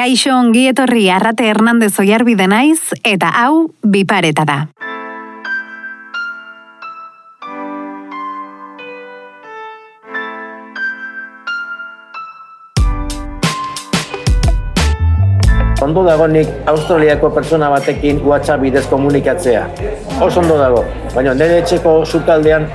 Kaixo 0.00 0.30
ongi 0.32 0.62
etorri 0.64 1.10
Arrate 1.12 1.44
Hernandez 1.44 1.90
Oiarbide 2.00 2.46
naiz 2.48 2.94
eta 3.04 3.28
hau 3.36 3.66
bipareta 3.84 4.46
da. 4.48 4.54
Ondo 15.84 16.06
dago 16.08 16.30
nik 16.32 16.48
Australiako 16.72 17.34
pertsona 17.36 17.68
batekin 17.68 18.24
WhatsApp 18.24 18.64
bidez 18.64 18.86
komunikatzea. 18.88 19.66
Oso 20.16 20.40
ondo 20.40 20.56
dago, 20.56 20.86
baina 21.12 21.36
nire 21.36 21.60
etxeko 21.60 21.98
sukaldean 22.06 22.70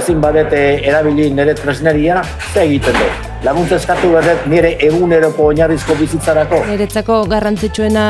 ezin 0.00 0.24
badete 0.24 0.62
erabili 0.80 1.28
nire 1.28 1.52
tresneria, 1.60 2.22
ze 2.54 2.64
egiten 2.64 2.96
du. 2.96 3.29
Laguntza 3.40 3.78
eskatu 3.80 4.10
berdet 4.12 4.42
nire 4.52 4.74
eguneroko 4.84 5.46
oinarrizko 5.48 5.94
bizitzarako. 5.96 6.58
Niretzako 6.68 7.22
garrantzitsuena 7.30 8.02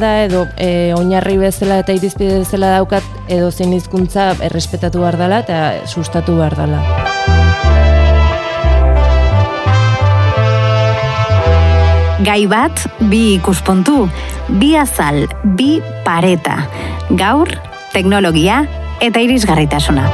da 0.00 0.12
edo 0.24 0.46
e, 0.56 0.94
oinarri 0.96 1.36
bezala 1.42 1.82
eta 1.82 1.92
irizpide 1.92 2.38
bezala 2.40 2.72
daukat 2.78 3.04
edo 3.28 3.50
zein 3.52 3.74
hizkuntza 3.76 4.30
errespetatu 4.48 5.04
behar 5.04 5.20
dela 5.20 5.42
eta 5.44 5.60
sustatu 5.84 6.38
behar 6.40 6.56
dela. 6.56 6.80
Gai 12.24 12.44
bat, 12.48 12.80
bi 13.08 13.36
ikuspuntu, 13.36 14.06
bi 14.60 14.74
azal, 14.76 15.26
bi 15.56 15.78
pareta. 16.04 16.56
Gaur, 17.20 17.52
teknologia 17.92 18.64
eta 19.00 19.20
irisgarritasuna. 19.24 20.08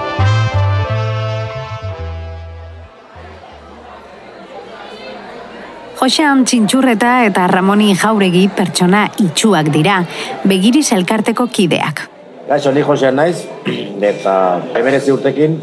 Josean 5.96 6.42
Txintxurreta 6.45 7.10
eta 7.24 7.46
Ramoni 7.48 7.95
Jauregi 7.96 8.42
pertsona 8.52 9.06
itxuak 9.23 9.70
dira, 9.73 10.02
begiriz 10.45 10.91
elkarteko 10.92 11.46
kideak. 11.48 12.02
Gaixo, 12.50 12.72
ni 12.77 12.83
Josean 12.84 13.16
naiz, 13.16 13.47
eta 14.11 14.34
emerezi 14.77 15.14
urtekin, 15.14 15.55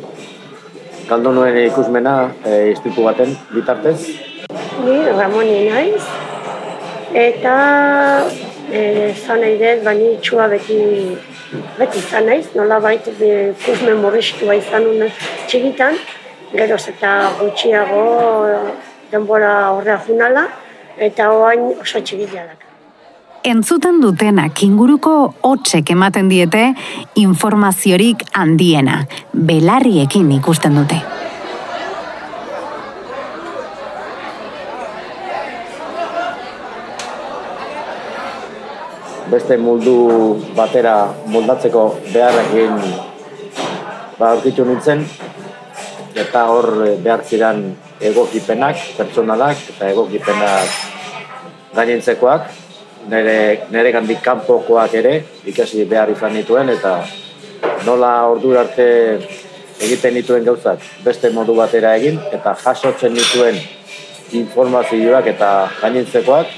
kaldo 1.05 1.35
nuen 1.35 1.59
ikusmena 1.67 2.15
e, 2.41 2.55
institutu 2.71 3.05
baten 3.05 3.35
bitartez. 3.51 3.99
Ni 4.81 4.95
Ramoni 5.11 5.59
naiz, 5.69 6.01
eta 7.13 7.53
e, 8.71 8.81
zan 9.13 9.43
nahi 9.45 9.59
dut, 9.61 9.83
bani 9.85 10.07
itxua 10.15 10.47
beti, 10.55 10.79
beti 11.77 12.01
zan 12.07 12.25
naiz, 12.31 12.47
nola 12.57 12.81
baita 12.81 13.13
ikusmen 13.19 14.01
morristua 14.01 14.57
izan 14.57 14.89
unen 14.95 15.13
txigitan, 15.45 16.01
geroz 16.57 16.81
eta 16.89 17.13
gutxiago 17.37 18.01
denbora 19.13 19.71
horrea 19.71 19.99
junala, 20.07 20.47
eta 20.97 21.29
oain 21.31 21.71
oso 21.79 22.01
txigila 22.01 22.45
da. 22.49 22.59
Entzuten 23.43 23.97
dutenak 23.99 24.61
inguruko 24.63 25.13
hotzek 25.43 25.89
ematen 25.91 26.29
diete 26.31 26.61
informaziorik 27.19 28.23
handiena, 28.39 29.01
belarriekin 29.33 30.31
ikusten 30.37 30.79
dute. 30.79 31.01
Beste 39.33 39.57
mundu 39.57 39.97
batera 40.55 40.95
moldatzeko 41.33 41.83
beharrekin 42.13 42.79
ba, 44.19 44.29
aurkitu 44.29 44.63
nintzen, 44.65 45.03
eta 46.15 46.45
hor 46.51 46.67
behar 47.01 47.23
ziren 47.25 47.63
egokipenak, 48.01 48.77
pertsonalak 48.97 49.57
eta 49.73 49.89
egokipenak 49.89 50.69
gainentzekoak, 51.73 52.49
nire, 53.09 53.67
nire 53.73 53.91
gandik 53.91 54.21
kanpokoak 54.23 54.93
ere, 54.99 55.13
ikasi 55.49 55.85
behar 55.89 56.11
izan 56.13 56.35
nituen, 56.37 56.69
eta 56.69 56.99
nola 57.87 58.13
ordu 58.29 58.53
arte 58.57 58.87
egiten 59.83 60.19
dituen 60.19 60.45
gauzak. 60.45 60.83
Beste 61.03 61.31
modu 61.33 61.55
batera 61.57 61.95
egin, 61.97 62.19
eta 62.31 62.53
jasotzen 62.61 63.15
dituen 63.17 63.57
informazioak 64.33 65.27
eta 65.33 65.49
gainentzekoak, 65.81 66.53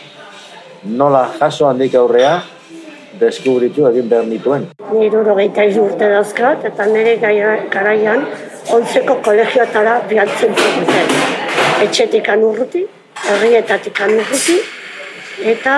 nola 0.99 1.25
jaso 1.39 1.69
handik 1.69 1.95
aurrea, 1.95 2.41
deskubritu 3.19 3.87
egin 3.89 4.09
behar 4.09 4.27
nituen. 4.29 4.67
Nire 4.91 5.21
urogeita 5.21 5.65
urte 5.83 6.09
dauzkat, 6.11 6.65
eta 6.71 6.85
nire 6.91 7.15
garaian 7.73 8.25
onzeko 8.77 9.19
kolegioatara 9.25 9.99
bialtzen 10.09 10.55
zuten. 10.55 11.13
Etxetik 11.85 12.29
anurruti, 12.29 12.85
herrietatik 13.31 14.01
anurruti, 14.07 14.57
eta 15.53 15.75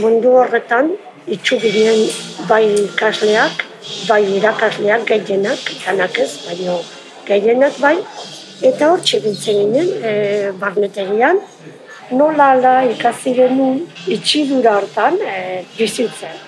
mundu 0.00 0.32
horretan 0.40 0.92
itxugirien 1.26 2.00
bai 2.48 2.64
ikasleak, 2.84 3.64
bai 4.08 4.22
irakasleak 4.38 5.06
gehienak, 5.10 5.70
danak 5.84 6.18
ez, 6.18 6.30
baino 6.46 6.80
gehienak 7.26 7.78
bai, 7.82 7.96
eta 8.62 8.90
hor 8.90 9.02
txibintzen 9.04 9.62
ginen, 9.62 9.92
e, 10.02 10.12
barnetegian, 10.60 11.40
nola 12.10 12.50
ala 12.54 12.74
ikasi 12.86 13.34
genuen 13.34 13.80
itxidura 14.06 14.76
hortan 14.80 15.18
e, 15.20 15.64
bizitzen. 15.78 16.44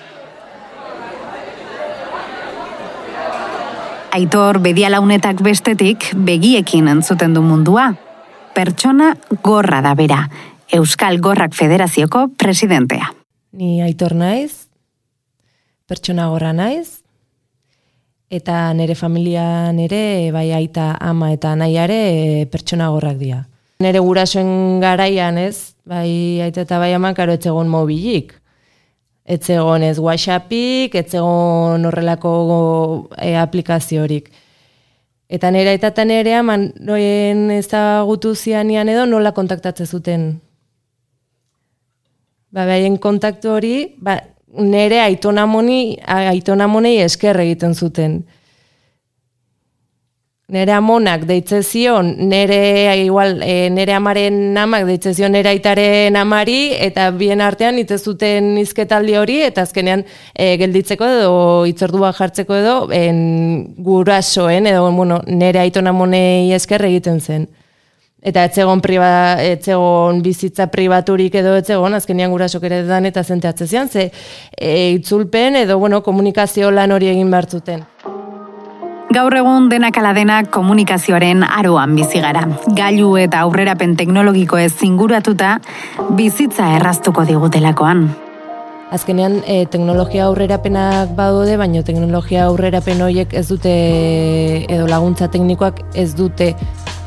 Aitor 4.09 4.57
bedialaunetak 4.57 5.43
bestetik 5.45 6.07
begiekin 6.17 6.87
entzuten 6.89 7.35
du 7.35 7.43
mundua. 7.45 7.91
Pertsona 8.57 9.11
gorra 9.45 9.83
da 9.85 9.91
bera, 9.93 10.23
Euskal 10.73 11.19
Gorrak 11.21 11.53
Federazioko 11.53 12.23
presidentea. 12.33 13.11
Ni 13.53 13.83
aitor 13.85 14.15
naiz, 14.17 14.65
pertsona 15.85 16.25
gorra 16.33 16.55
naiz, 16.57 17.03
eta 18.33 18.73
nire 18.73 18.97
familia 18.97 19.69
nire, 19.77 20.31
bai 20.33 20.49
aita 20.57 20.95
ama 20.99 21.29
eta 21.35 21.53
nahiare 21.55 22.47
pertsona 22.49 22.89
gorrak 22.89 23.21
dira. 23.21 23.43
Nire 23.85 24.01
gurasoen 24.01 24.81
garaian 24.81 25.37
ez, 25.37 25.75
bai 25.85 26.41
aita 26.41 26.65
eta 26.65 26.81
bai 26.81 26.95
amak 26.97 27.21
karo 27.21 27.37
etzegon 27.37 27.69
mobilik 27.69 28.33
etzegon 29.29 29.85
ez 29.85 29.97
WhatsAppik, 30.01 30.95
etzegon 30.97 31.85
horrelako 31.85 32.31
e, 33.17 33.35
aplikaziorik. 33.37 34.31
Eta 35.29 35.51
nera 35.53 35.75
eta 35.77 35.93
man, 36.41 36.71
noen 36.79 37.51
ezagutu 37.53 38.33
zianian 38.35 38.89
edo 38.89 39.05
nola 39.05 39.31
kontaktatzen 39.31 39.85
zuten. 39.85 40.41
Ba, 42.49 42.65
behaien 42.65 42.97
kontaktu 42.97 43.51
hori, 43.53 43.95
ba, 44.01 44.17
nere 44.57 45.01
aitonamoni, 45.01 45.99
aitonamonei 46.07 46.97
esker 47.05 47.39
egiten 47.39 47.75
zuten 47.75 48.23
nere 50.49 50.73
amonak 50.73 51.25
deitze 51.29 51.61
zion, 51.63 52.15
nere, 52.29 52.57
igual, 53.03 53.37
e, 53.45 53.69
nere 53.69 53.93
amaren 53.93 54.39
namak 54.55 54.87
deitze 54.87 55.13
zion 55.13 55.31
nere 55.37 55.51
aitaren 55.53 56.17
amari, 56.17 56.73
eta 56.73 57.09
bien 57.13 57.41
artean 57.45 57.77
itez 57.77 58.01
zuten 58.01 58.55
izketaldi 58.57 59.15
hori, 59.19 59.39
eta 59.45 59.67
azkenean 59.67 60.03
e, 60.33 60.55
gelditzeko 60.61 61.05
edo 61.05 61.37
itzordua 61.69 62.11
jartzeko 62.17 62.57
edo 62.57 62.75
en, 62.95 63.21
gurasoen, 63.77 64.67
edo 64.73 64.89
bueno, 64.89 65.21
nere 65.27 65.61
aiton 65.61 65.87
amonei 65.87 66.51
esker 66.57 66.87
egiten 66.89 67.21
zen. 67.21 67.47
Eta 68.19 68.41
etzegon, 68.49 68.81
priba, 68.83 69.37
etzegon 69.39 70.17
bizitza 70.25 70.65
pribaturik 70.73 71.37
edo 71.39 71.53
etzegon, 71.55 71.93
azkenean 71.95 72.33
gurasok 72.33 72.65
ere 72.67 72.81
dan 72.89 73.07
eta 73.07 73.23
zenteatze 73.23 73.67
zian, 73.69 73.87
ze 73.87 74.09
e, 74.57 74.73
itzulpen 74.97 75.61
edo 75.61 75.77
bueno, 75.79 76.01
komunikazio 76.03 76.73
lan 76.73 76.91
hori 76.91 77.13
egin 77.13 77.31
behartzuten. 77.31 77.85
Gaur 79.09 79.33
egun 79.33 79.71
denak 79.71 79.95
ala 79.97 80.11
denak 80.13 80.51
komunikazioaren 80.53 81.41
aroan 81.41 81.95
bizi 81.97 82.19
gara. 82.21 82.43
Gailu 82.77 83.15
eta 83.17 83.39
aurrerapen 83.41 83.95
teknologiko 83.97 84.59
ez 84.61 84.69
zinguratuta 84.69 85.55
bizitza 86.19 86.67
erraztuko 86.75 87.25
digutelakoan. 87.25 88.03
Azkenean 88.93 89.39
e, 89.49 89.63
teknologia 89.65 90.27
aurrerapenak 90.27 91.15
badode, 91.17 91.57
baina 91.57 91.81
teknologia 91.85 92.45
aurrerapen 92.51 93.01
horiek 93.01 93.33
ez 93.33 93.47
dute 93.49 93.73
edo 94.69 94.85
laguntza 94.89 95.29
teknikoak 95.33 95.81
ez 95.97 96.11
dute 96.17 96.51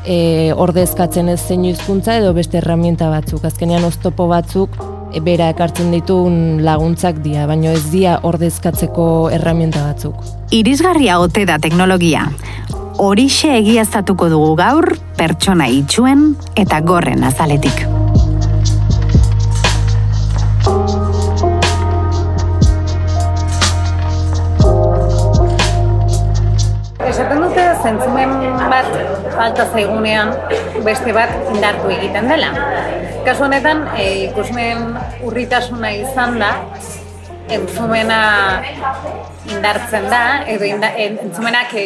e, 0.03 0.17
ordezkatzen 0.51 1.31
ez 1.31 1.39
zein 1.39 1.63
hizkuntza 1.71 2.19
edo 2.19 2.35
beste 2.35 2.59
herramienta 2.59 3.07
batzuk. 3.15 3.47
Azkenean 3.47 3.87
oztopo 3.87 4.27
batzuk 4.27 4.75
bera 5.21 5.49
ekartzen 5.53 5.91
ditun 5.93 6.63
laguntzak 6.65 7.19
dira, 7.21 7.45
baina 7.49 7.73
ez 7.75 7.85
dira 7.91 8.17
ordezkatzeko 8.25 9.29
erramienta 9.35 9.83
batzuk. 9.85 10.23
Irisgarria 10.51 11.19
ote 11.21 11.45
da 11.45 11.59
teknologia. 11.61 12.27
Horixe 13.03 13.51
egiaztatuko 13.57 14.29
dugu 14.29 14.55
gaur, 14.57 14.93
pertsona 15.17 15.67
itxuen 15.69 16.33
eta 16.55 16.79
gorren 16.81 17.23
azaletik. 17.23 17.85
Esaten 27.03 27.43
dute 27.43 27.65
zentzumen 27.83 28.37
bat 28.71 28.89
falta 29.35 29.67
zaigunean 29.69 30.33
beste 30.85 31.13
bat 31.13 31.33
indartu 31.53 31.91
egiten 31.93 32.29
dela 32.31 32.53
Kasu 33.23 33.45
honetan, 33.45 33.85
e, 33.95 34.05
ikusmen 34.27 34.97
urritasuna 35.23 35.93
izan 35.95 36.35
da, 36.41 36.49
entzumena 37.55 38.19
indartzen 39.47 40.09
da, 40.11 40.23
edo 40.51 40.67
inda, 40.67 40.89
entzumenak 41.05 41.71
e, 41.79 41.85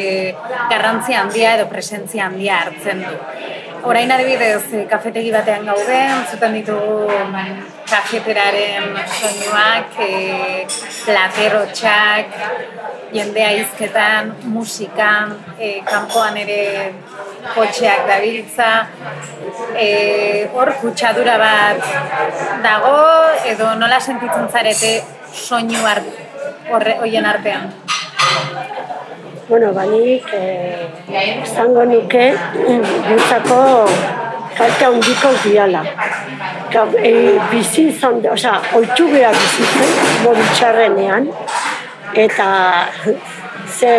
garrantzi 0.71 1.13
handia 1.17 1.53
edo 1.59 1.67
presentzia 1.69 2.25
handia 2.25 2.57
hartzen 2.63 3.05
du. 3.05 3.13
Orain 3.87 4.11
adibidez, 4.11 4.65
e, 4.73 4.83
kafetegi 4.89 5.29
batean 5.35 5.69
gaude, 5.69 5.99
entzuten 6.17 6.57
ditugu 6.57 7.05
kafeteraren 7.87 8.97
soinuak, 9.05 10.01
e, 10.07 10.65
platerotxak, 11.05 12.37
jendea 13.13 13.51
izketan, 13.61 14.33
musikan, 14.53 15.33
e, 15.59 15.81
kanpoan 15.87 16.37
ere 16.37 16.93
kotxeak 17.55 18.07
dabiltza, 18.09 18.69
e, 19.75 19.87
hor 20.53 20.73
kutsadura 20.81 21.37
bat 21.41 21.83
dago, 22.63 22.97
edo 23.53 23.73
nola 23.79 23.99
sentitzen 23.99 24.49
zarete 24.49 24.93
soinu 25.33 25.83
horre 26.71 26.97
hoien 27.01 27.25
artean? 27.25 27.69
Bueno, 29.47 29.71
banik, 29.71 30.25
eh, 30.33 30.87
esango 31.43 31.85
nuke, 31.87 32.33
gutzako 33.07 33.59
kalte 34.57 34.85
handiko 34.85 35.31
diala. 35.43 35.83
E, 36.99 37.11
bizi 37.51 37.87
izan, 37.93 38.19
oza, 38.31 38.57
oitu 38.75 39.07
beha 39.13 39.31
bizi 39.31 39.67
zen, 39.71 41.29
eta 42.17 42.47
ze, 43.67 43.91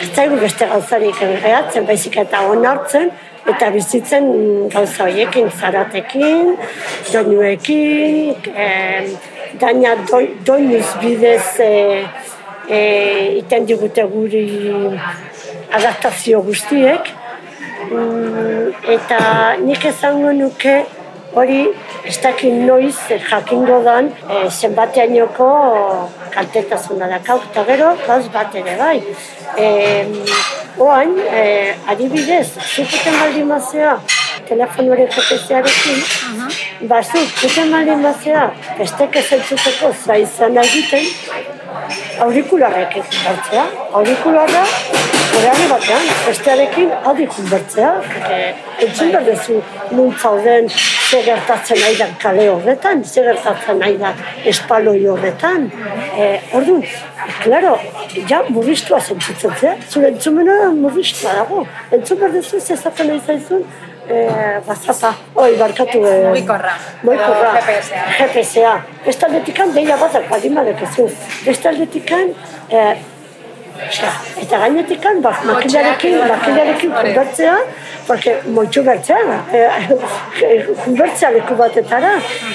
ez 0.00 0.10
zaigu 0.14 0.38
beste 0.40 0.66
gauzarik 0.70 1.18
erreatzen, 1.26 1.86
baizik 1.86 2.16
eta 2.22 2.44
onartzen, 2.52 3.10
eta 3.50 3.70
bizitzen 3.74 4.30
gauza 4.72 5.08
horiekin, 5.08 5.50
zaratekin, 5.58 6.54
doinuekin, 7.12 8.34
eh, 8.54 9.10
daina 9.60 9.96
doinuz 10.46 10.86
bidez 11.00 11.58
e, 11.60 12.04
e, 12.68 12.80
iten 13.40 13.66
digute 13.66 14.04
guri 14.12 14.46
adaptazio 15.72 16.42
guztiek. 16.46 17.10
Mm, 17.90 18.70
eta 18.94 19.20
nik 19.64 19.84
ezango 19.90 20.32
nuke 20.36 20.74
hori 21.34 21.60
ez 22.04 22.16
dakit 22.22 22.52
noiz 22.66 22.96
jakingo 23.30 23.82
dan 23.84 24.10
e, 24.28 24.48
zenbateainoko 24.50 25.50
kaltetasuna 26.34 27.08
da 27.10 27.20
eta 27.20 27.64
gero 27.68 27.90
gauz 28.06 28.26
bat 28.32 28.54
ere 28.54 28.76
bai. 28.78 28.96
E, 29.56 29.66
oain, 30.78 31.14
e, 31.18 31.74
adibidez, 31.86 32.48
zuputen 32.74 33.14
baldin 33.20 33.46
mazea, 33.46 33.98
telefonuaren 34.48 35.06
GPS-arekin, 35.06 35.98
uh 35.98 36.40
-huh. 36.40 36.88
ba, 36.88 37.02
zu, 37.02 37.18
zuten 37.40 37.70
baldin 37.72 38.00
mazea, 38.08 38.50
bestek 38.78 39.16
ez 39.16 39.32
entzuteko 39.32 39.92
zaizan 40.06 40.56
egiten, 40.56 41.06
aurikularrek 42.26 42.96
ez 42.96 43.08
hartzea. 43.26 43.66
Aurikularra, 43.92 44.64
horrean 45.40 45.70
batean, 45.70 46.06
bestearekin 46.26 46.90
adikun 47.10 47.48
bertzea. 47.50 47.90
Entzun 48.84 49.12
behar 49.12 49.26
duzu 49.28 49.58
nuntzauden 49.96 50.68
ze 50.74 51.20
gertatzen 51.28 51.80
nahi 51.80 51.98
da 51.98 52.08
kale 52.22 52.48
horretan, 52.50 53.04
ze 53.04 53.24
gertatzen 53.28 53.78
nahi 53.82 53.96
da 53.98 54.12
espaloi 54.52 54.98
horretan. 55.12 55.68
E, 56.16 56.26
orduan, 56.56 56.84
klaro, 57.42 57.76
ja 58.30 58.42
murriztua 58.48 59.00
zentzutzen 59.00 59.54
zea, 59.60 59.76
zure 59.90 60.10
entzumena 60.14 60.56
murriztua 60.82 61.36
dago. 61.38 61.62
Entzun 61.98 62.20
behar 62.20 62.34
duzu 62.36 62.60
ze 62.60 62.76
zaten 62.76 63.08
nahi 63.12 63.22
zaizun, 63.26 63.64
eh, 64.08 64.58
bazapa, 64.66 65.14
oi, 65.34 65.54
barkatu... 65.62 66.02
Eh, 66.04 66.26
Moikorra. 66.34 66.74
Moikorra. 67.02 67.54
GPSA. 67.60 68.02
GPSA. 68.18 68.74
Beste 69.06 69.30
aldetikan, 69.30 69.72
deia 69.76 69.96
batak 70.00 70.28
badima 70.32 70.66
dekezu. 70.68 71.08
Beste 71.46 71.72
aldetikan, 71.72 72.36
eh, 73.80 74.42
eta 74.42 74.58
gainetikan, 74.64 75.22
ba, 75.22 75.32
makilarekin, 75.44 76.18
makilarekin 76.28 76.92
kunbertzea, 76.98 77.56
porque 78.06 78.36
moitxu 78.56 78.84
bertzea, 78.86 79.40
eh, 79.52 79.88
kunbertzea 80.84 81.32
leku 81.36 81.56
batetara, 81.56 82.12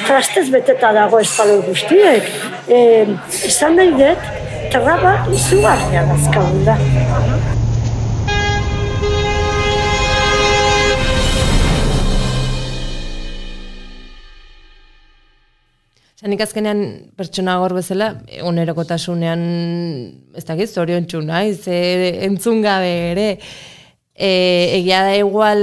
trastez 0.08 0.48
beteta 0.54 0.94
dago 0.94 1.20
espaloi 1.20 1.62
guztiek. 1.68 2.32
Eh, 2.68 3.08
izan 3.52 3.78
nahi 3.80 3.94
dut, 4.00 4.32
traba 4.72 5.18
izugarria 5.42 6.08
dazkagun 6.14 6.66
da. 6.66 6.80
Zanik 16.26 16.42
azkenean 16.42 16.80
pertsona 17.14 17.60
gor 17.62 17.76
bezala, 17.78 18.08
onerokotasunean, 18.50 19.42
ez 20.34 20.42
dakit, 20.48 20.72
zorion 20.74 21.06
txuna, 21.06 21.44
ze 21.54 21.76
entzun 22.26 22.64
gabe 22.64 22.90
ere, 23.12 23.26
e, 24.18 24.32
egia 24.80 25.04
da 25.06 25.12
igual, 25.20 25.62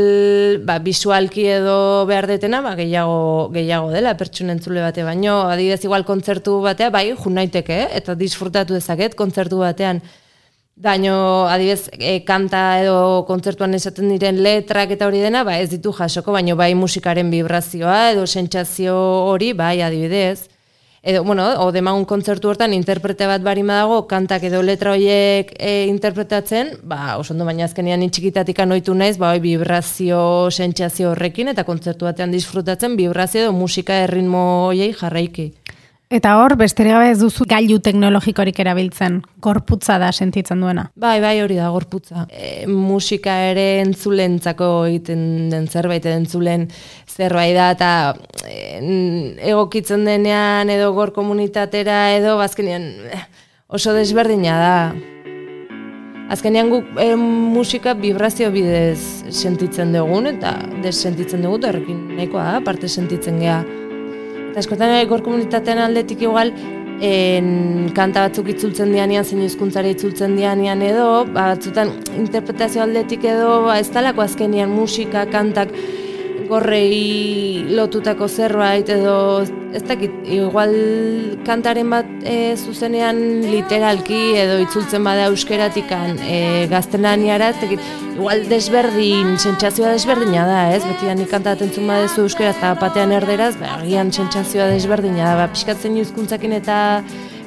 ba, 0.63 0.77
visualki 0.85 1.49
edo 1.57 2.07
behar 2.07 2.29
detena, 2.31 2.61
ba, 2.63 2.77
gehiago, 2.79 3.49
gehiago 3.57 3.91
dela 3.91 4.15
pertsona 4.21 4.55
entzule 4.55 4.87
bate, 4.87 5.03
baino, 5.03 5.41
adibidez 5.51 5.81
igual 5.83 6.07
kontzertu 6.07 6.61
batea, 6.63 6.93
bai, 6.95 7.09
jun 7.11 7.35
naiteke, 7.41 7.81
eta 7.99 8.15
disfrutatu 8.15 8.79
dezaket 8.79 9.19
kontzertu 9.19 9.59
batean, 9.65 9.99
Daño, 10.75 11.47
adibidez, 11.49 11.91
e, 12.01 12.25
kanta 12.25 12.81
edo 12.81 13.27
kontzertuan 13.29 13.77
esaten 13.77 14.09
diren 14.09 14.41
letrak 14.43 14.95
eta 14.97 15.07
hori 15.07 15.21
dena, 15.21 15.45
ba 15.45 15.59
ez 15.61 15.69
ditu 15.71 15.93
jasoko, 15.93 16.33
baino 16.33 16.57
bai 16.57 16.73
musikaren 16.75 17.29
vibrazioa 17.31 18.13
edo 18.15 18.25
sentsazio 18.27 18.97
hori, 19.29 19.53
bai 19.53 19.83
adibidez. 19.83 20.49
Edo, 21.03 21.25
bueno, 21.25 21.45
o 21.61 21.73
demagun 21.75 22.05
kontzertu 22.07 22.49
hortan 22.49 22.73
interprete 22.73 23.27
bat 23.27 23.43
bari 23.43 23.63
dago, 23.67 24.07
kantak 24.07 24.45
edo 24.47 24.63
letra 24.63 24.93
horiek 24.95 25.53
e, 25.59 25.87
interpretatzen, 25.91 26.79
ba, 26.85 27.19
oso 27.19 27.35
ondo 27.35 27.45
baina 27.45 27.65
azkenean 27.67 28.03
itxikitatik 28.07 28.59
anoitu 28.63 28.95
naiz, 28.95 29.19
ba, 29.19 29.35
vibrazio, 29.37 30.49
sentsazio 30.51 31.11
horrekin, 31.11 31.49
eta 31.49 31.65
kontzertu 31.65 32.07
batean 32.07 32.31
disfrutatzen, 32.31 32.97
vibrazio 32.97 33.43
edo 33.43 33.53
musika 33.53 33.99
erritmo 34.07 34.69
horiei 34.69 34.95
jarraiki. 34.95 35.53
Eta 36.13 36.35
hor, 36.37 36.59
beste 36.61 36.85
gabe 36.85 37.07
ez 37.09 37.17
duzu 37.23 37.47
gailu 37.49 37.79
teknologikorik 37.81 38.59
erabiltzen, 38.61 39.23
gorputza 39.41 39.95
da 39.97 40.11
sentitzen 40.13 40.61
duena. 40.61 40.85
Bai, 41.01 41.23
bai, 41.25 41.39
hori 41.41 41.57
da, 41.57 41.71
gorputza. 41.73 42.27
E, 42.29 42.67
musika 42.69 43.39
ere 43.49 43.81
entzulentzako 43.87 44.69
egiten 44.91 45.49
den 45.49 45.71
zerbait, 45.73 46.05
entzulen 46.13 46.69
zerbait 47.09 47.57
da, 47.57 47.71
eta 47.73 47.93
e, 48.45 48.83
egokitzen 49.55 50.05
denean 50.05 50.69
edo 50.77 50.93
gor 50.93 51.15
komunitatera 51.17 52.03
edo, 52.19 52.37
bazkenean 52.43 52.91
oso 53.73 53.97
desberdina 53.97 54.61
da. 54.61 54.77
Azkenean 56.33 56.69
guk 56.77 56.93
e, 57.01 57.15
musika 57.17 57.97
vibrazio 57.97 58.53
bidez 58.53 59.01
sentitzen 59.33 59.97
dugun, 59.97 60.29
eta 60.37 60.59
desentitzen 60.85 61.49
dugu, 61.49 61.65
errekin 61.73 62.11
nahikoa 62.19 62.51
da, 62.51 62.67
parte 62.69 62.93
sentitzen 62.93 63.41
geha. 63.41 63.63
Eta 64.53 64.61
eskotan 64.61 64.91
egor 64.99 65.23
komunitatean 65.25 65.79
aldetik 65.81 66.27
igual, 66.27 66.51
en, 67.01 67.47
kanta 67.97 68.27
batzuk 68.27 68.51
itzultzen 68.53 68.91
dianian, 68.93 69.25
zein 69.25 69.41
hizkuntzara 69.47 69.89
itzultzen 69.95 70.35
dianian 70.37 70.83
edo, 70.85 71.07
ba, 71.25 71.47
batzutan 71.55 71.95
interpretazio 72.21 72.83
aldetik 72.85 73.25
edo, 73.25 73.63
ba, 73.65 73.79
ez 73.81 73.89
talako 73.95 74.21
azkenian 74.27 74.69
musika, 74.69 75.25
kantak, 75.33 75.73
gorrei 76.49 77.65
lotutako 77.73 78.29
zerbait 78.29 78.89
edo 78.93 79.17
ez 79.73 79.83
dakit, 79.89 80.13
igual 80.29 80.73
kantaren 81.47 81.89
bat 81.93 82.09
e, 82.29 82.55
zuzenean 82.61 83.19
literalki 83.49 84.21
edo 84.37 84.59
itzultzen 84.63 85.05
bada 85.07 85.31
euskeratikan 85.31 86.19
e, 86.21 86.67
gaztenaniara, 86.73 87.53
ez 87.55 87.61
dakit, 87.63 87.91
igual 88.13 88.45
desberdin, 88.51 89.35
sentsazioa 89.41 89.95
desberdina 89.97 90.45
da, 90.49 90.63
ez? 90.77 90.83
Beti 90.85 91.09
da 91.09 91.17
nik 91.17 91.33
kantaten 91.33 91.73
zun 91.73 91.89
badezu 91.89 92.27
euskera 92.27 92.53
eta 92.53 92.75
batean 92.81 93.17
erderaz, 93.17 93.55
ba, 93.61 93.79
agian 93.81 94.13
sentsazioa 94.13 94.69
desberdina 94.75 95.31
da, 95.31 95.37
ba, 95.41 95.53
pixkatzen 95.55 95.97
hizkuntzakin 96.03 96.59
eta 96.61 96.81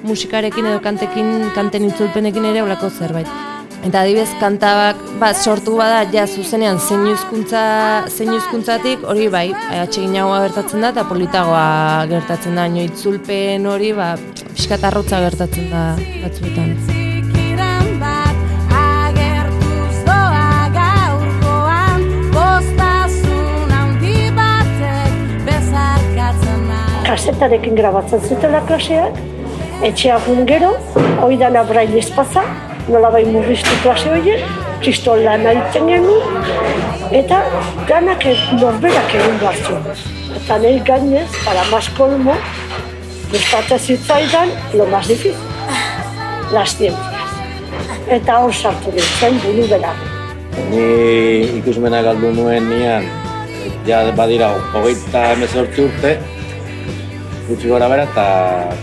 musikarekin 0.06 0.72
edo 0.72 0.82
kantekin, 0.82 1.52
kanten 1.58 1.92
itzulpenekin 1.92 2.54
ere 2.54 2.66
olako 2.66 2.90
zerbait. 2.90 3.55
Eta 3.86 4.02
adibidez 4.02 4.32
kantabak 4.42 4.98
bat 5.22 5.38
sortu 5.38 5.76
bada 5.78 6.00
ja 6.10 6.24
zuzenean 6.26 6.80
zein 6.82 7.04
hizkuntza 7.06 7.60
zein 8.10 8.32
hizkuntzatik 8.34 9.06
hori 9.06 9.28
bai 9.30 9.46
atseginagoa 9.54 10.40
gertatzen 10.48 10.82
da 10.82 10.90
eta 10.96 11.04
politagoa 11.06 11.68
gertatzen 12.10 12.58
da 12.58 12.66
ino 12.72 12.82
itzulpen 12.82 13.70
hori 13.70 13.94
ba 13.94 14.16
fiskatarrotza 14.56 15.22
gertatzen 15.28 15.70
da 15.70 15.86
batzuetan. 16.24 16.74
Kasetarekin 27.06 27.78
grabatzen 27.78 28.24
zutela 28.28 28.66
klaseak, 28.66 29.20
etxea 29.86 30.18
gero, 30.50 30.72
oidana 31.24 31.62
brailez 31.64 32.10
pasa, 32.16 32.42
nola 32.88 33.10
bai 33.10 33.24
murriztu 33.26 33.74
klase 33.82 34.12
horiek, 34.14 34.44
kriston 34.84 35.24
lan 35.26 35.46
egiten 35.50 35.88
genuen, 35.90 36.50
eta 37.20 37.40
ganak 37.90 38.26
norberak 38.60 39.16
egin 39.20 39.40
behar 39.42 39.58
zuen. 39.64 39.88
Eta 40.38 40.60
nahi 40.62 40.82
gainez, 40.90 41.28
para 41.46 41.64
mas 41.72 41.90
kolmo, 41.98 42.36
gustatzen 43.32 43.80
zitzaidan, 43.80 44.54
lo 44.74 44.86
más 44.94 45.08
difícil, 45.08 45.34
las 46.54 46.78
ciencias. 46.78 47.34
Eta 48.20 48.40
hor 48.40 48.54
sartu 48.54 48.94
nintzen 48.94 49.42
buru 49.42 49.68
belar. 49.74 49.98
Ni 50.70 50.86
ikusmena 51.60 52.04
galdu 52.06 52.32
nuen 52.38 52.70
nian, 52.70 53.10
ja 53.88 54.06
badira 54.16 54.54
hogeita 54.74 55.32
emezortzi 55.34 55.88
urte, 55.90 56.18
gutxi 57.50 57.70
gora 57.70 57.90
bera, 57.90 58.06
eta 58.12 58.28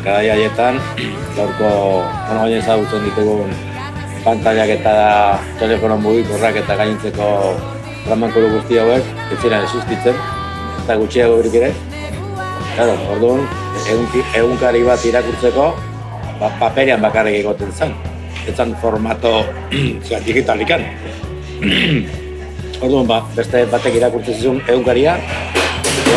gara 0.03 0.33
haietan, 0.35 0.81
gaurko, 1.37 1.69
bueno, 2.27 2.49
ezagutzen 2.59 3.07
ditugun 3.07 3.71
pantallak 4.23 4.71
eta 4.79 4.95
telefono 5.59 5.99
mugikorrak 5.99 6.63
eta 6.63 6.77
gaintzeko 6.79 7.29
ramankuru 8.07 8.51
guzti 8.57 8.79
hauek, 8.79 9.11
ez 9.31 9.39
ziren 9.43 9.65
existitzen, 9.67 10.19
eta 10.85 10.97
gutxiago 10.99 11.39
birik 11.41 11.59
ere. 11.61 11.73
Claro, 12.73 12.95
orduan, 13.15 13.45
egunki, 13.83 14.23
egunkari 14.39 14.83
bat 14.87 15.05
irakurtzeko, 15.07 15.69
ba, 16.41 16.51
paperian 16.61 17.03
bakarrik 17.03 17.43
egoten 17.43 17.75
zen. 17.75 17.95
Ez 18.49 18.57
zen 18.57 18.75
formato 18.83 19.35
zera, 20.07 20.23
digitalikan. 20.27 20.87
orduan, 22.85 23.07
ba, 23.11 23.23
beste 23.37 23.67
batek 23.75 24.01
irakurtzen 24.01 24.39
zizun 24.39 24.63
egunkaria, 24.67 25.19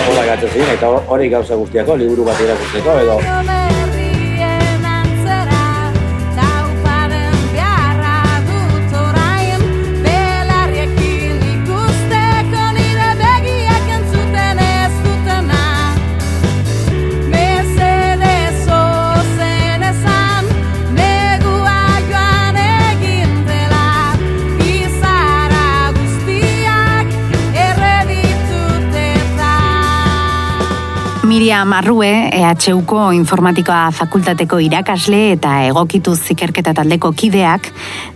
hola 0.05 0.25
eta 0.37 0.89
hori 1.09 1.29
gauza 1.29 1.57
guztiako, 1.59 1.97
liburu 2.01 2.25
bat 2.29 2.41
irakurtzeko, 2.41 2.97
edo 3.05 3.54
Miriam 31.55 31.71
Arrue, 31.71 32.09
EHUko 32.35 33.13
Informatikoa 33.15 33.85
Fakultateko 33.95 34.57
irakasle 34.59 35.21
eta 35.37 35.53
egokituz 35.69 36.17
zikerketa 36.27 36.73
taldeko 36.75 37.13
kideak, 37.15 37.69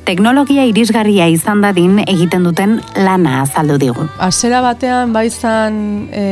teknologia 0.03 0.65
irisgarria 0.67 1.29
izan 1.31 1.63
dadin 1.63 2.01
egiten 2.03 2.43
duten 2.43 2.75
lana 2.99 3.37
azaldu 3.45 3.77
digu. 3.79 4.09
Hasiera 4.19 4.59
batean 4.59 5.15
bai 5.15 5.29
izan 5.29 5.79
e, 6.11 6.25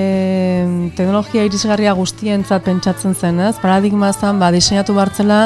teknologia 1.00 1.48
irisgarria 1.48 1.96
guztientzat 1.96 2.68
pentsatzen 2.68 3.16
zen, 3.16 3.40
ez? 3.40 3.56
Paradigma 3.64 4.12
zen, 4.12 4.44
ba, 4.44 4.52
diseinatu 4.52 4.92
bartzela 5.00 5.46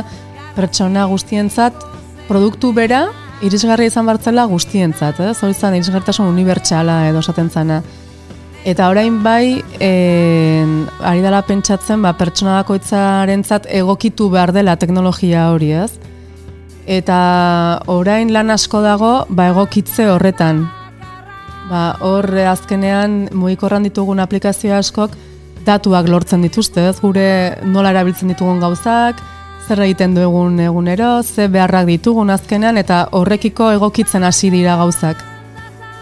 pertsona 0.58 1.06
guztientzat 1.14 1.78
produktu 2.26 2.74
bera 2.74 3.06
irisgarria 3.46 3.94
izan 3.94 4.10
bartzela 4.10 4.50
guztientzat, 4.50 5.22
ez? 5.30 5.38
Hori 5.46 5.54
zen 5.54 5.78
irisgarritasun 5.78 6.34
unibertsala 6.34 7.04
edo 7.14 7.22
esaten 7.22 7.54
zana. 7.54 7.84
Eta 8.62 8.92
orain 8.94 9.24
bai, 9.24 9.64
e, 9.82 9.90
ari 11.02 11.24
dela 11.24 11.40
pentsatzen, 11.42 12.04
ba, 12.06 12.12
pertsona 12.14 12.60
bakoitzarentzat 12.60 13.66
egokitu 13.74 14.28
behar 14.30 14.54
dela 14.54 14.76
teknologia 14.78 15.48
hori, 15.50 15.72
ez? 15.74 15.96
Eta 16.86 17.18
orain 17.90 18.30
lan 18.34 18.54
asko 18.54 18.84
dago, 18.86 19.26
ba, 19.34 19.48
egokitze 19.50 20.06
horretan. 20.14 20.68
Ba, 21.72 21.96
hor 22.06 22.30
eh, 22.38 22.46
azkenean 22.52 23.32
mugikorran 23.34 23.88
ditugun 23.88 24.22
aplikazio 24.22 24.76
askok 24.78 25.18
datuak 25.66 26.10
lortzen 26.10 26.46
dituzte, 26.46 26.86
ez? 26.92 27.00
Gure 27.02 27.58
nola 27.66 27.96
erabiltzen 27.96 28.30
ditugun 28.30 28.62
gauzak, 28.62 29.26
zer 29.66 29.82
egiten 29.88 30.14
dugun 30.14 30.60
egunero, 30.62 31.24
ze 31.24 31.50
beharrak 31.50 31.90
ditugun 31.90 32.30
azkenean, 32.30 32.78
eta 32.78 33.08
horrekiko 33.10 33.72
egokitzen 33.80 34.22
hasi 34.28 34.54
dira 34.54 34.78
gauzak. 34.78 35.31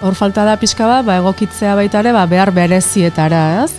Hor 0.01 0.15
falta 0.15 0.45
da 0.47 0.55
pixka 0.55 0.87
bat, 0.87 1.03
ba, 1.03 1.17
egokitzea 1.19 1.73
baita 1.75 1.99
ere, 1.99 2.13
ba, 2.15 2.23
behar 2.29 2.53
berezietara, 2.55 3.65
ez? 3.65 3.73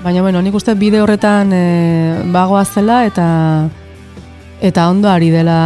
Baina, 0.00 0.22
bueno, 0.24 0.40
nik 0.40 0.54
uste 0.56 0.72
bide 0.80 1.02
horretan 1.02 1.52
e, 1.52 1.64
bagoa 2.32 2.64
zela 2.64 3.02
eta 3.04 3.26
eta 4.64 4.86
ondo 4.88 5.10
ari 5.10 5.28
dela 5.30 5.58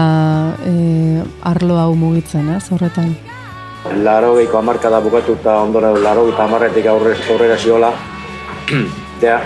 e, 0.67 1.23
arlo 1.47 1.79
hau 1.79 1.95
mugitzen, 1.95 2.51
ez, 2.57 2.65
horretan. 2.73 3.15
laro 4.03 4.35
geiko 4.35 4.59
amarkada 4.59 4.99
bukatu 5.01 5.37
eta 5.39 5.61
ondora 5.63 5.93
laro 5.95 6.27
geiko 6.27 6.43
amarretik 6.43 6.87
aurrera 6.91 7.57
ziola, 7.57 7.93
ja, 9.23 9.39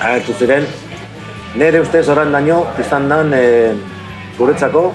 agertu 0.00 0.34
ziren, 0.34 0.66
nire 1.54 1.80
ustez 1.80 2.08
orain 2.08 2.32
daño 2.34 2.64
izan 2.82 3.08
dan 3.08 3.30
e, 3.32 3.44
guretzako, 4.36 4.88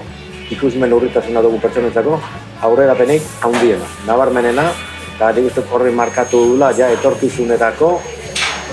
ikusmen 0.50 0.92
urritasuna 0.92 1.42
dugu 1.44 1.60
pertsonentzako, 1.62 2.20
aurrerapenik 2.66 3.26
handiena, 3.46 3.86
nabarmenena, 4.06 4.66
eta 5.14 5.30
nik 5.36 5.50
uste 5.50 5.64
horri 5.70 5.92
markatu 5.94 6.40
dula, 6.52 6.72
ja, 6.76 6.90
etorkizunerako, 6.96 7.90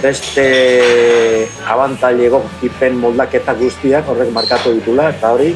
beste 0.02 0.46
abantaile 1.70 2.28
egokipen 2.30 2.98
moldaketa 3.02 3.56
guztiak 3.58 4.10
horrek 4.10 4.32
markatu 4.34 4.74
ditula, 4.78 5.10
eta 5.16 5.34
hori, 5.34 5.52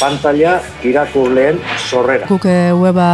pantalla 0.00 0.58
irakurleen 0.84 1.60
sorrera. 1.88 2.26
Guk 2.30 2.46
e, 2.48 2.72
weba, 2.76 3.08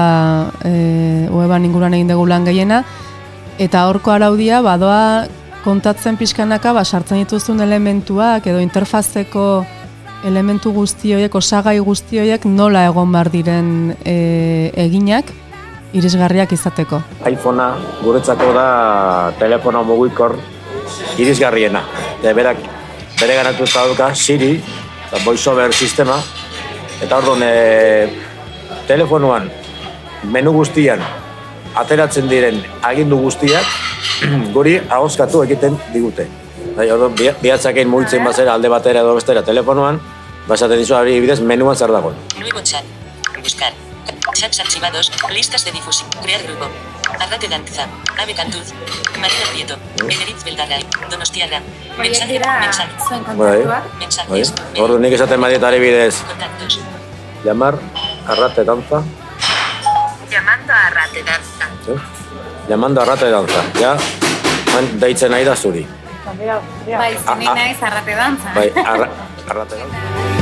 e, 0.64 1.28
weban 1.32 1.66
inguruan 1.68 1.94
egin 1.98 2.12
dugu 2.12 2.26
lan 2.30 2.46
gehiena, 2.48 2.82
eta 3.60 3.86
horko 3.88 4.14
araudia 4.14 4.62
badoa 4.64 5.28
kontatzen 5.62 6.18
pixkanaka 6.18 6.72
ba, 6.74 6.84
sartzen 6.84 7.22
dituzun 7.22 7.62
elementuak 7.62 8.46
edo 8.50 8.62
interfazeko 8.62 9.46
elementu 10.24 10.72
guzti 10.72 11.14
horiek, 11.14 11.34
osagai 11.34 11.78
guzti 11.82 12.20
horiek 12.22 12.44
nola 12.46 12.84
egon 12.88 13.12
behar 13.12 13.30
diren 13.32 13.96
e, 14.04 14.70
eginak 14.76 15.32
irisgarriak 15.92 16.52
izateko. 16.54 17.02
iPhonea 17.28 17.74
guretzako 18.02 18.52
da 18.56 19.32
telefono 19.38 19.82
mugikor 19.84 20.36
irisgarriena. 21.18 21.82
De 22.22 22.32
berak 22.34 22.56
bere 23.20 23.34
ganatu 23.36 23.64
dauka 23.74 24.14
Siri, 24.14 24.54
eta 25.08 25.20
voiceover 25.24 25.72
sistema, 25.74 26.16
eta 27.02 27.18
orduan 27.18 27.42
e, 27.44 28.08
telefonoan 28.88 29.50
menu 30.32 30.52
guztian 30.54 31.00
ateratzen 31.76 32.28
diren 32.28 32.60
agindu 32.82 33.18
guztiak 33.18 33.66
guri 34.56 34.78
ahoskatu 34.88 35.42
egiten 35.44 35.76
digute. 35.92 36.28
Bai, 36.76 36.86
orduan 36.90 37.12
bi- 37.18 37.34
bihatzakein 37.42 37.88
mugitzen 37.90 38.24
bazera 38.24 38.54
alde 38.54 38.68
batera 38.72 39.00
edo 39.04 39.14
bestera 39.18 39.42
telefonoan, 39.44 39.98
basaten 40.48 40.78
dizu 40.82 40.94
hori 40.96 41.20
bidez 41.20 41.40
menuan 41.40 41.76
zer 41.76 41.92
dagoen. 41.92 42.16
Nuevo 42.38 42.60
chat. 42.62 42.84
Buscar. 43.42 43.72
Chats 44.34 44.60
archivados. 44.60 45.12
Listas 45.30 45.64
de 45.64 45.72
difusión. 45.72 46.08
Crear 46.22 46.42
grupo. 46.42 46.66
Arrate 47.20 47.48
danza. 47.48 47.86
Ave 48.22 48.34
Cantuz. 48.34 48.72
Marina 49.20 49.46
Prieto. 49.52 49.76
Eneritz 50.02 50.44
Belgarray. 50.44 50.84
Donostiarra. 51.10 51.60
Mensaje. 51.98 52.40
Mensaje. 52.40 52.90
Bai. 53.36 53.62
Mensajes. 54.00 54.52
Orduan 54.78 55.02
nik 55.02 55.12
esaten 55.18 55.40
badiet 55.40 55.62
ari 55.64 55.78
bidez, 55.82 56.22
Contactos. 56.26 56.80
llamar, 57.44 57.74
arrate 58.26 58.64
danza, 58.64 59.02
Llamando 60.30 60.72
a 60.72 60.86
Arrate 60.86 61.22
danza. 61.22 61.66
¿sí? 61.84 61.92
llamando 62.68 63.00
arrate 63.02 63.28
danza, 63.30 63.62
ja, 63.78 63.96
han 64.74 64.88
deitzen 65.00 65.30
nahi 65.30 65.44
da 65.44 65.54
zuri. 65.56 65.86
Bai, 66.24 67.16
zini 67.18 67.46
Ah, 67.46 67.50
ah. 67.50 67.54
naiz 67.54 67.82
arrate 67.82 68.14
dantza. 68.14 68.52
Bai, 68.54 68.72
arra, 68.84 69.08
arrate 69.48 70.41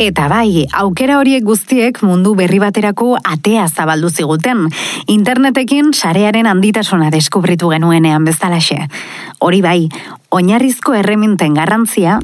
Eta 0.00 0.30
bai, 0.32 0.64
aukera 0.80 1.18
horiek 1.20 1.44
guztiek 1.44 1.98
mundu 2.00 2.30
berri 2.32 2.56
baterako 2.62 3.18
atea 3.20 3.66
zabaldu 3.68 4.08
ziguten. 4.08 4.62
Internetekin 5.12 5.90
sarearen 5.92 6.48
handitasuna 6.48 7.10
deskubritu 7.12 7.68
genuenean 7.68 8.24
bezalaxe. 8.24 8.78
Hori 9.44 9.60
bai, 9.60 9.90
oinarrizko 10.32 10.96
erreminten 10.96 11.52
garrantzia 11.58 12.16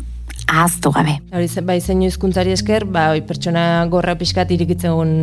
ahaztu 0.46 0.94
gabe. 0.96 1.18
Hori 1.36 1.66
bai 1.68 1.76
zeinu 1.82 2.08
hizkuntzari 2.08 2.56
esker, 2.56 2.88
ba 2.88 3.10
oi, 3.12 3.20
pertsona 3.28 3.84
gorra 3.92 4.16
pixkat 4.16 4.56
irikitzen 4.56 4.96
gun 4.96 5.14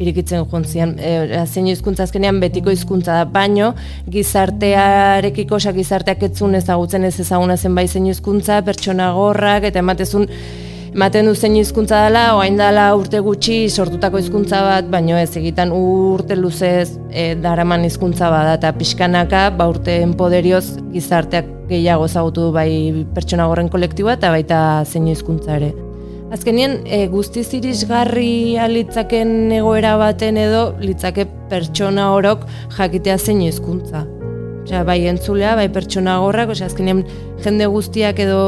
irikitzen 0.00 0.48
juntzian. 0.48 0.96
E, 0.96 1.44
zeinu 1.44 1.76
hizkuntza 1.76 2.08
azkenean 2.08 2.40
betiko 2.40 2.72
hizkuntza 2.72 3.20
da, 3.20 3.28
baino 3.28 3.74
gizartearekiko, 4.08 5.60
osa 5.60 5.76
gizarteak 5.76 6.24
etzun 6.32 6.56
ezagutzen 6.56 7.04
ez 7.04 7.18
ezaguna 7.20 7.60
zen 7.60 7.76
bai 7.76 7.84
zeinu 7.84 8.16
hizkuntza, 8.16 8.62
pertsona 8.64 9.12
gorrak 9.12 9.68
eta 9.68 9.84
ematezun 9.84 10.30
ematen 10.92 11.24
du 11.26 11.32
zein 11.34 11.54
hizkuntza 11.56 12.02
dela, 12.04 12.22
orain 12.36 12.58
dela 12.58 12.90
urte 12.98 13.20
gutxi 13.24 13.56
sortutako 13.72 14.20
hizkuntza 14.20 14.60
bat, 14.66 14.90
baino 14.92 15.16
ez 15.16 15.30
egitan 15.40 15.72
urte 15.72 16.36
luzez 16.36 16.98
e, 17.08 17.32
daraman 17.40 17.86
hizkuntza 17.88 18.28
bada 18.32 18.58
eta 18.58 18.74
pixkanaka 18.76 19.46
ba 19.56 19.70
urteen 19.72 20.12
poderioz 20.20 20.76
gizarteak 20.92 21.48
gehiago 21.70 22.04
ezagutu 22.10 22.50
bai 22.52 22.68
pertsona 23.16 23.48
gorren 23.48 23.72
kolektiboa 23.72 24.18
eta 24.20 24.34
baita 24.36 24.60
zein 24.84 25.08
hizkuntza 25.08 25.56
ere. 25.56 25.72
Azkenien, 26.32 26.78
e, 26.84 27.06
guztiz 27.12 27.48
irisgarri 27.56 28.56
litzaken 28.72 29.52
egoera 29.62 29.96
baten 30.00 30.40
edo 30.40 30.64
litzake 30.80 31.26
pertsona 31.48 32.12
orok 32.18 32.44
jakitea 32.76 33.16
zein 33.18 33.40
hizkuntza. 33.48 34.04
Osea, 34.62 34.84
bai 34.86 35.00
entzulea, 35.10 35.56
bai 35.58 35.66
pertsona 35.74 36.20
gorrak, 36.22 36.52
osea, 36.54 36.68
azkenean 36.70 37.02
jende 37.42 37.66
guztiak 37.66 38.20
edo 38.22 38.38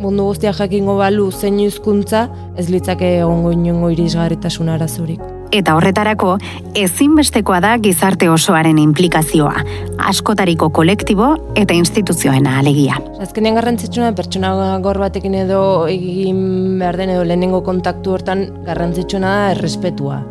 mundu 0.00 0.24
guztiak 0.30 0.56
jakingo 0.56 0.96
balu 0.96 1.28
zein 1.32 1.60
hizkuntza, 1.60 2.26
ez 2.56 2.70
litzake 2.72 3.18
egongo 3.20 3.52
inongo 3.52 3.92
irisgarritasun 3.92 4.72
arazorik. 4.72 5.20
Eta 5.54 5.76
horretarako, 5.76 6.32
ezinbestekoa 6.80 7.60
da 7.62 7.74
gizarte 7.78 8.26
osoaren 8.32 8.80
implikazioa, 8.80 9.60
askotariko 10.08 10.70
kolektibo 10.74 11.34
eta 11.60 11.76
instituzioena 11.76 12.56
alegia. 12.58 12.96
Azkenean 13.22 13.60
garrantzitsuna 13.60 14.10
pertsona 14.16 14.54
gor 14.82 14.98
batekin 15.04 15.36
edo 15.44 15.62
egin 15.92 16.78
behar 16.80 16.98
den 16.98 17.14
edo 17.14 17.28
lehenengo 17.28 17.62
kontaktu 17.68 18.16
hortan 18.16 18.48
garrantzitsuna 18.66 19.34
da 19.36 19.50
errespetua. 19.54 20.22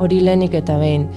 Hori 0.00 0.24
lehenik 0.24 0.56
eta 0.64 0.80
behin. 0.80 1.10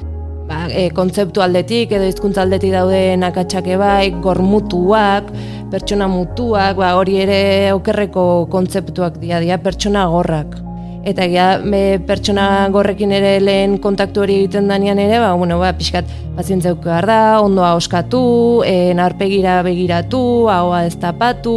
Ba, 0.47 0.65
e, 0.67 0.89
kontzeptu 0.91 1.43
aldetik 1.43 1.93
edo 1.95 2.07
hizkuntza 2.09 2.43
aldetik 2.43 2.73
dauden 2.75 3.23
akatsak 3.23 3.69
bai, 3.79 4.11
gormutuak, 4.23 5.29
pertsona 5.71 6.09
mutuak, 6.11 6.75
ba, 6.77 6.93
hori 6.99 7.21
ere 7.23 7.39
okerreko 7.73 8.49
kontzeptuak 8.51 9.21
dira, 9.21 9.39
dira 9.43 9.57
pertsona 9.63 10.05
gorrak. 10.11 10.59
Eta 11.03 11.25
egia 11.27 11.47
me, 11.59 11.99
pertsona 12.07 12.69
gorrekin 12.71 13.11
ere 13.11 13.33
lehen 13.43 13.75
kontaktu 13.83 14.23
hori 14.23 14.37
egiten 14.43 14.69
danean 14.71 14.99
ere, 15.03 15.17
ba, 15.19 15.33
bueno, 15.39 15.57
ba, 15.59 15.73
pixkat 15.75 16.11
pazientzia 16.37 16.71
eduki 16.71 16.87
behar 16.87 17.07
da, 17.07 17.19
ondoa 17.43 17.73
oskatu, 17.79 18.23
en 18.67 18.99
arpegira 19.03 19.61
begiratu, 19.63 20.23
ahoa 20.51 20.83
ez 20.87 20.95
tapatu, 20.99 21.55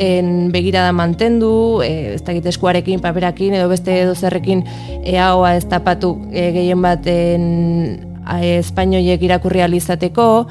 en 0.00 0.50
begirada 0.52 0.92
mantendu, 0.96 1.80
e, 1.84 2.14
ez 2.16 2.22
dakit 2.24 2.46
eskuarekin, 2.52 3.02
paperakin, 3.04 3.56
edo 3.58 3.68
beste 3.72 4.00
edo 4.04 4.14
zerrekin 4.16 4.64
e, 5.02 5.18
ahoa 5.20 5.56
ez 5.58 5.66
tapatu 5.68 6.14
e, 6.32 6.48
gehien 6.56 6.80
bat 6.80 7.04
espainoiek 8.40 9.22
irakurri 9.22 9.62
alizateko, 9.64 10.46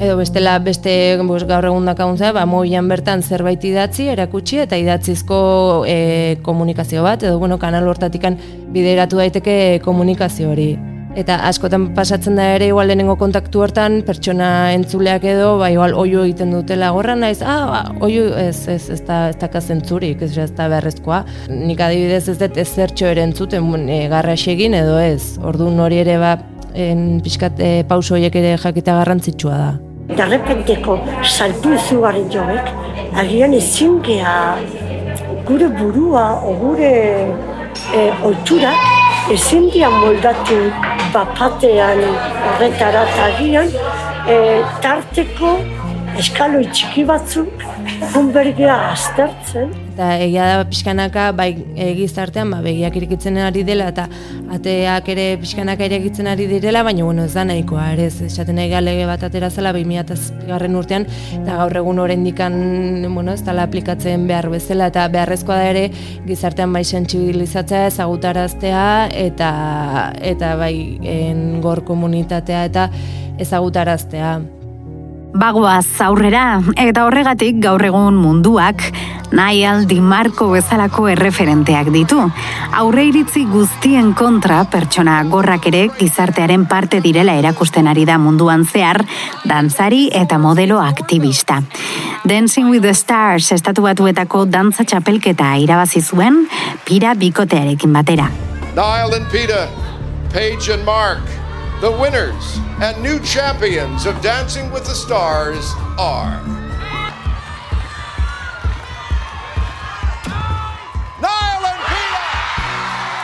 edo 0.00 0.16
bestela 0.16 0.58
beste 0.64 0.92
bos, 1.28 1.42
gaur 1.44 1.66
egun 1.68 1.88
dakauntza, 1.88 2.32
ba, 2.32 2.46
mobilan 2.48 2.88
bertan 2.88 3.22
zerbait 3.22 3.64
idatzi, 3.64 4.08
erakutsi 4.12 4.62
eta 4.64 4.78
idatzizko 4.80 5.40
e, 5.86 6.38
komunikazio 6.46 7.04
bat, 7.04 7.22
edo 7.22 7.38
bueno, 7.38 7.58
kanal 7.58 7.88
hortatikan 7.88 8.38
bideratu 8.72 9.20
daiteke 9.20 9.80
komunikazio 9.84 10.54
hori. 10.54 10.70
Eta 11.18 11.40
askotan 11.48 11.88
pasatzen 11.96 12.36
da 12.38 12.44
ere 12.54 12.68
igual 12.70 12.86
lehenengo 12.86 13.16
kontaktu 13.18 13.64
hortan 13.64 13.96
pertsona 14.06 14.70
entzuleak 14.76 15.24
edo 15.26 15.56
ba 15.58 15.70
igual 15.74 15.96
oio 15.98 16.22
egiten 16.22 16.52
dutela 16.54 16.92
gorra 16.94 17.16
naiz 17.18 17.40
ah 17.42 17.64
ba, 17.66 17.80
oio 18.06 18.28
ez 18.38 18.68
ez 18.70 18.84
ez 18.94 19.00
da 19.08 19.18
ez 19.30 19.36
da 19.40 19.60
zentzurik 19.60 20.22
ez 20.22 20.36
ez 20.38 20.52
da 20.54 20.68
beharrezkoa. 20.68 21.24
Nik 21.50 21.80
adibidez 21.80 22.28
ez 22.28 22.38
dut 22.38 22.56
ezertxo 22.56 23.06
ere 23.06 23.22
entzuten 23.26 23.88
e, 23.88 24.06
egin 24.54 24.74
edo 24.74 24.98
ez. 24.98 25.36
Orduan 25.42 25.80
hori 25.80 25.98
ere 25.98 26.16
ba 26.18 26.38
en 26.74 27.20
pixkat 27.20 27.58
e, 27.58 27.82
pauso 27.88 28.14
horiek 28.14 28.36
ere 28.36 28.56
jakita 28.56 28.94
garrantzitsua 28.94 29.56
da. 29.58 29.70
Darrepenteko 30.16 30.98
saltu 31.24 31.74
izugarri 31.74 32.22
joek, 32.30 32.70
agian 33.14 33.52
ezin 33.54 34.00
gure 35.46 35.68
burua 35.68 36.38
o 36.46 36.54
gure 36.54 36.94
e, 37.94 38.10
oiturak 38.22 38.78
ezin 39.30 39.70
moldatu 40.00 40.89
bapatean 41.14 42.02
horretara 42.50 43.02
eta 43.08 43.26
agian 43.30 43.68
e, 44.34 44.36
tarteko 44.84 45.52
eskaloi 46.20 46.66
txiki 46.68 47.02
batzuk 47.08 47.62
junbergea 48.12 48.74
aztertzen 48.90 49.70
eta 49.90 50.08
egia 50.20 50.48
da 50.50 50.64
pixkanaka 50.68 51.30
bai 51.36 51.48
gizartean 51.96 52.50
ba, 52.52 52.58
begiak 52.64 52.98
irikitzen 53.00 53.38
ari 53.40 53.62
dela 53.64 53.86
eta 53.92 54.04
ateak 54.56 55.08
ere 55.14 55.24
pixkanaka 55.40 55.88
irikitzen 55.88 56.28
ari 56.28 56.46
direla, 56.50 56.82
baina 56.84 57.06
bueno, 57.06 57.24
ez 57.24 57.32
da 57.36 57.46
nahikoa, 57.48 57.86
ere 57.94 58.10
ez 58.10 58.20
esaten 58.28 58.60
nahi 58.60 58.82
lege 58.84 59.08
bat 59.08 59.24
atera 59.30 59.50
zela 59.50 59.72
2000 59.76 60.44
garren 60.50 60.76
urtean 60.76 61.08
eta 61.38 61.56
gaur 61.62 61.80
egun 61.82 62.04
oraindikan 62.04 62.60
bueno, 63.08 63.32
ez 63.32 63.44
dela 63.46 63.64
aplikatzen 63.68 64.28
behar 64.28 64.50
bezala 64.52 64.90
eta 64.92 65.08
beharrezkoa 65.08 65.56
da 65.62 65.72
ere 65.72 65.88
gizartean 66.28 66.72
bai 66.76 66.84
sentsibilizatzea, 66.84 67.86
ezagutaraztea 67.94 68.86
eta 69.26 69.50
eta 70.34 70.54
bai 70.60 70.74
en, 71.16 71.60
gor 71.64 71.84
komunitatea 71.84 72.64
eta 72.68 72.88
ezagutaraztea. 73.40 74.59
Bagoaz 75.30 76.00
aurrera, 76.02 76.60
eta 76.74 77.04
horregatik 77.06 77.60
gaur 77.62 77.82
egun 77.86 78.16
munduak 78.18 78.82
Nahial 79.30 79.86
Di 79.86 80.00
bezalako 80.00 81.08
erreferenteak 81.08 81.90
ditu. 81.94 82.18
Aurre 82.74 83.04
iritzi 83.04 83.44
guztien 83.46 84.12
kontra 84.12 84.64
pertsona 84.64 85.22
gorrak 85.22 85.66
ere 85.66 85.88
gizartearen 85.98 86.66
parte 86.66 87.00
direla 87.00 87.34
erakusten 87.38 87.86
ari 87.86 88.04
da 88.04 88.18
munduan 88.18 88.66
zehar, 88.66 89.04
dantzari 89.44 90.10
eta 90.12 90.38
modelo 90.38 90.80
aktivista. 90.80 91.62
Dancing 92.24 92.68
with 92.68 92.82
the 92.82 92.94
Stars 92.94 93.52
estatu 93.52 93.82
batuetako 93.82 94.46
dantza 94.46 94.84
txapelketa 94.84 95.56
irabazi 95.58 96.02
zuen 96.02 96.48
pira 96.84 97.14
bikotearekin 97.14 97.92
batera. 97.92 98.30
Niall 98.74 99.14
and 99.14 99.30
Peter, 99.30 99.68
Paige 100.32 100.74
and 100.74 100.84
Mark, 100.84 101.39
the 101.80 101.90
winners 101.90 102.60
and 102.80 103.02
new 103.02 103.18
champions 103.20 104.04
of 104.04 104.20
Dancing 104.20 104.70
with 104.70 104.84
the 104.84 104.94
Stars 104.94 105.64
are. 105.98 106.40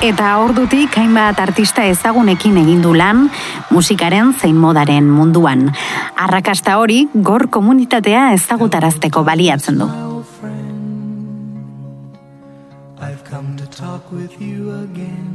Eta 0.06 0.36
ordutik 0.38 0.94
hainbat 1.00 1.40
artista 1.40 1.84
ezagunekin 1.90 2.56
egin 2.60 2.82
du 2.84 2.92
lan 2.94 3.26
musikaren 3.74 4.34
zein 4.38 4.56
modaren 4.60 5.08
munduan. 5.10 5.66
Arrakasta 6.16 6.76
hori 6.78 7.08
gor 7.14 7.48
komunitatea 7.50 8.28
ezagutarazteko 8.36 9.24
baliatzen 9.24 9.80
du. 9.80 9.88
I've 13.00 13.24
come 13.24 13.56
to 13.56 13.66
talk 13.66 14.12
with 14.12 14.40
you 14.40 14.70
again. 14.84 15.25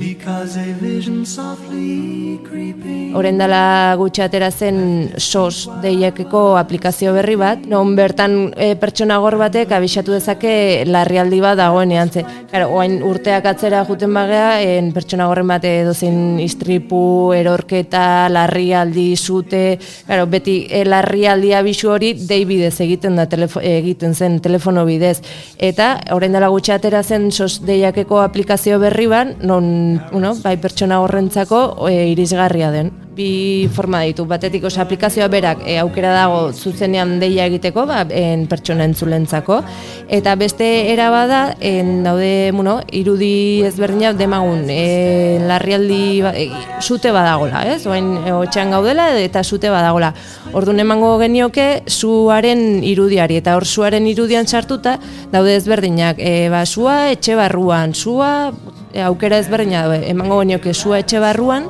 Because 0.00 0.56
a 0.56 0.72
vision 0.80 1.26
softly 1.26 2.40
creeping. 2.48 3.12
Horen 3.12 3.36
dela 3.36 3.92
gutxi 4.00 4.22
atera 4.24 4.48
zen 4.50 5.10
SOS 5.20 5.66
deiakeko 5.82 6.54
aplikazio 6.56 7.12
berri 7.12 7.34
bat, 7.36 7.66
non 7.68 7.92
bertan 7.98 8.36
e, 8.56 8.70
pertsona 8.80 9.18
gor 9.20 9.36
batek 9.36 9.74
abisatu 9.76 10.14
dezake 10.16 10.86
larrialdi 10.88 11.40
bat 11.44 11.58
dagoenean 11.60 12.12
ze. 12.14 12.24
Claro, 12.48 12.70
oain 12.78 13.02
urteak 13.04 13.44
atzera 13.50 13.82
juten 13.84 14.16
bagea, 14.16 14.62
en 14.62 14.88
pertsona 14.96 15.26
gorren 15.28 15.52
bat 15.52 15.66
edozein 15.68 16.40
istripu, 16.40 17.02
erorketa, 17.36 18.30
larrialdi, 18.32 19.10
zute, 19.18 19.76
claro, 20.06 20.24
beti 20.32 20.62
e, 20.70 20.80
larrialdi 20.88 21.52
abisu 21.60 21.92
hori 21.92 22.14
dei 22.24 22.46
bidez 22.48 22.78
egiten 22.86 23.20
da 23.20 23.28
telefo, 23.28 23.60
egiten 23.60 24.16
zen 24.16 24.40
telefono 24.40 24.86
bidez. 24.88 25.18
Eta 25.58 25.92
orain 26.16 26.32
dela 26.32 26.48
gutxi 26.48 26.72
atera 26.78 27.04
zen 27.04 27.28
SOS 27.28 27.60
deiakeko 27.68 28.24
aplikazio 28.24 28.80
berri 28.80 29.10
bat, 29.12 29.36
non, 29.44 29.89
bueno, 30.12 30.34
bai 30.44 30.56
pertsona 30.62 31.00
horrentzako 31.04 31.88
e, 31.88 31.94
irisgarria 32.14 32.70
den. 32.74 32.92
bi 33.20 33.68
forma 33.72 34.02
ditu. 34.06 34.24
Batetik 34.28 34.64
oso 34.68 34.80
aplikazioa 34.82 35.28
berak 35.32 35.64
e, 35.66 35.76
aukera 35.82 36.12
dago 36.14 36.40
zuzenean 36.52 37.18
deia 37.20 37.46
egiteko, 37.50 37.84
ba, 37.88 38.02
en 38.08 38.46
pertsona 38.50 38.86
entzulentzako. 38.88 39.60
Eta 40.08 40.34
beste 40.40 40.68
era 40.92 41.10
bada, 41.12 41.56
en 41.60 42.02
daude, 42.06 42.50
bueno, 42.56 42.78
irudi 42.96 43.62
ezberdinak 43.68 44.18
demagun, 44.20 44.66
e, 44.70 45.38
larrialdi 45.46 46.02
ba, 46.24 46.34
e, 46.36 46.48
sute 46.80 47.12
badagola, 47.14 47.64
ez? 47.74 47.82
Oain 47.90 48.12
e, 48.24 48.34
gaudela 48.70 49.10
eta 49.18 49.44
sute 49.44 49.70
badagola. 49.70 50.12
Orduan 50.56 50.80
emango 50.82 51.16
genioke 51.20 51.82
suaren 51.86 52.82
irudiari 52.84 53.38
eta 53.40 53.56
hor 53.56 53.66
suaren 53.66 54.06
irudian 54.06 54.46
sartuta 54.46 54.98
daude 55.32 55.56
ezberdinak. 55.56 56.18
E, 56.18 56.48
ba, 56.52 56.64
sua 56.66 57.10
etxe 57.10 57.36
barruan, 57.38 57.94
sua 57.94 58.52
e, 58.92 59.02
aukera 59.02 59.38
ezberdina 59.38 59.84
daude. 59.86 60.04
Emango 60.10 60.40
genioke 60.42 60.74
sua 60.74 61.00
etxe 61.02 61.20
barruan 61.22 61.68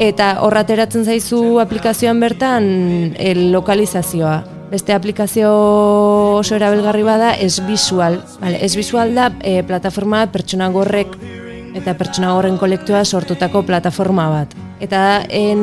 eta 0.00 0.38
horrateratzen 0.42 1.04
zaizu 1.04 1.60
aplikazioan 1.60 2.20
bertan 2.20 2.64
el 3.18 3.50
lokalizazioa. 3.52 4.40
Beste 4.72 4.94
aplikazio 4.96 5.50
oso 6.38 6.56
erabilgarri 6.56 7.02
bada 7.04 7.34
es 7.34 7.60
visual. 7.66 8.22
Vale, 8.40 8.64
es 8.64 8.76
visual 8.76 9.14
da 9.14 9.28
e, 9.40 9.60
plataforma 9.68 10.24
pertsona 10.32 10.70
gorrek 10.72 11.18
eta 11.76 11.94
pertsona 11.96 12.34
horren 12.36 12.58
kolektua 12.60 13.04
sortutako 13.04 13.62
plataforma 13.68 14.28
bat. 14.32 14.54
Eta 14.82 15.22
en 15.30 15.60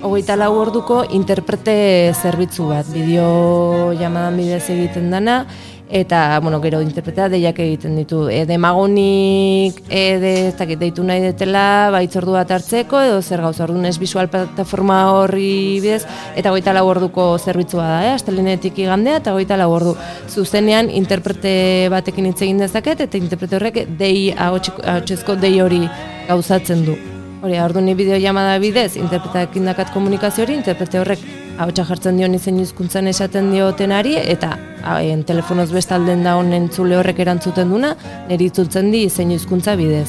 hogeita 0.00 0.36
lau 0.40 0.54
orduko 0.62 1.02
interprete 1.12 2.14
zerbitzu 2.16 2.70
bat, 2.70 2.88
bideo 2.88 3.92
jamadan 4.00 4.38
bidez 4.40 4.64
egiten 4.72 5.10
dana, 5.12 5.42
eta, 5.90 6.38
bueno, 6.40 6.60
gero 6.62 6.80
interpretea 6.80 7.28
deiak 7.28 7.58
egiten 7.58 7.96
ditu. 7.98 8.22
E, 8.30 8.44
demagonik, 8.46 9.82
e, 9.90 10.02
de, 10.22 10.32
ez 10.48 10.54
dakit, 10.56 10.78
deitu 10.78 11.02
nahi 11.04 11.20
detela, 11.24 11.90
baitzordu 11.90 12.36
bat 12.38 12.50
hartzeko, 12.54 13.00
edo 13.08 13.18
zer 13.20 13.42
gauza, 13.42 13.64
orduan 13.66 13.88
ez 13.90 13.96
visual 13.98 14.30
plataforma 14.30 15.00
horri 15.16 15.80
bidez, 15.82 16.04
eta 16.38 16.54
goita 16.54 16.74
lau 16.76 16.86
orduko 16.88 17.26
zerbitzua 17.38 17.88
da, 17.88 18.00
eh? 18.06 18.14
astelenetik 18.14 18.78
igandea, 18.78 19.18
eta 19.20 19.34
goita 19.34 19.58
lau 19.58 19.70
ordu. 19.74 19.96
Zuzenean, 20.30 20.90
interprete 20.94 21.88
batekin 21.90 22.30
hitz 22.30 22.40
egin 22.40 22.62
dezaket, 22.62 23.06
eta 23.08 23.18
interprete 23.18 23.58
horrek 23.58 23.82
dei, 23.98 24.30
ahotsezko 24.36 25.40
dei 25.42 25.56
hori 25.60 25.82
gauzatzen 26.28 26.86
du. 26.86 26.96
Hori, 27.40 27.56
ordu 27.58 27.80
ni 27.80 27.94
bideo 27.96 28.18
llamada 28.20 28.58
bidez, 28.60 28.94
interpretekin 29.00 29.66
dakat 29.72 29.94
komunikazio 29.94 30.44
hori, 30.44 30.60
interprete 30.60 31.00
horrek 31.00 31.22
ahotsa 31.60 31.84
jartzen 31.84 32.16
dion 32.16 32.34
izen 32.36 32.58
hizkuntzan 32.62 33.10
esaten 33.10 33.50
diotenari, 33.52 34.14
eta 34.16 34.54
en, 35.00 35.24
telefonoz 35.28 35.68
bestalden 35.74 36.24
da 36.24 36.36
honen 36.38 36.56
entzule 36.62 36.96
horrek 36.96 37.20
erantzuten 37.26 37.72
duna, 37.74 37.94
niri 38.30 38.48
itzultzen 38.50 38.90
di 38.94 39.04
izen 39.08 39.34
hizkuntza 39.34 39.76
bidez. 39.76 40.08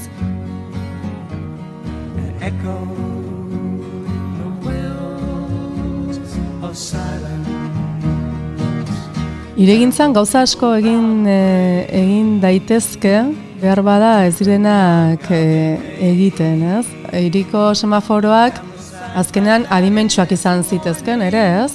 Echo 2.41 2.77
the 4.39 4.47
wells 4.65 6.23
of 6.63 6.75
silence. 6.77 7.49
Iregintzan 9.61 10.15
gauza 10.15 10.41
asko 10.47 10.71
egin 10.79 11.27
e, 11.29 11.85
egin 11.99 12.39
daitezke, 12.41 13.17
behar 13.61 13.83
bada 13.85 14.15
ez 14.25 14.37
direnak 14.39 15.27
e, 15.29 15.43
egiten, 16.07 16.63
ez? 16.79 16.85
Iriko 17.27 17.73
semaforoak 17.75 18.70
azkenean 19.15 19.65
adimentsuak 19.69 20.31
izan 20.31 20.63
zitezken, 20.63 21.21
ere, 21.27 21.43
ez? 21.65 21.71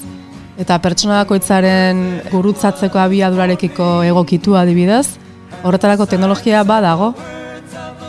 Eta 0.61 0.79
pertsona 0.81 1.21
bakoitzaren 1.23 2.03
gurutzatzeko 2.33 3.01
abiadurarekiko 3.03 3.89
egokitu 4.09 4.57
adibidez, 4.57 5.19
horretarako 5.63 6.07
teknologia 6.09 6.63
badago. 6.65 7.13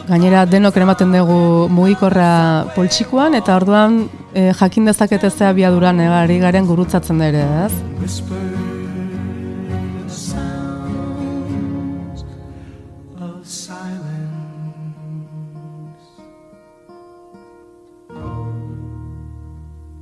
Gainera 0.07 0.45
denok 0.47 0.77
ematen 0.79 1.11
dugu 1.11 1.67
mugikorra 1.73 2.29
poltsikoan 2.77 3.35
eta 3.35 3.57
orduan 3.59 4.05
e, 4.31 4.53
jakin 4.55 4.87
dezakete 4.87 5.29
ze 5.29 5.49
abiaduran 5.49 5.99
egari 5.99 6.39
garen 6.39 6.71
gurutzatzen 6.71 7.21
ere, 7.27 7.43
ez? 7.65 8.66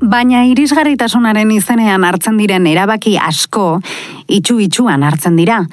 Baina 0.05 0.43
irisgarritasunaren 0.45 1.49
izenean 1.55 2.03
hartzen 2.05 2.37
diren 2.37 2.67
erabaki 2.69 3.15
asko, 3.17 3.79
itxu-itxuan 4.29 5.03
hartzen 5.07 5.37
dira, 5.39 5.63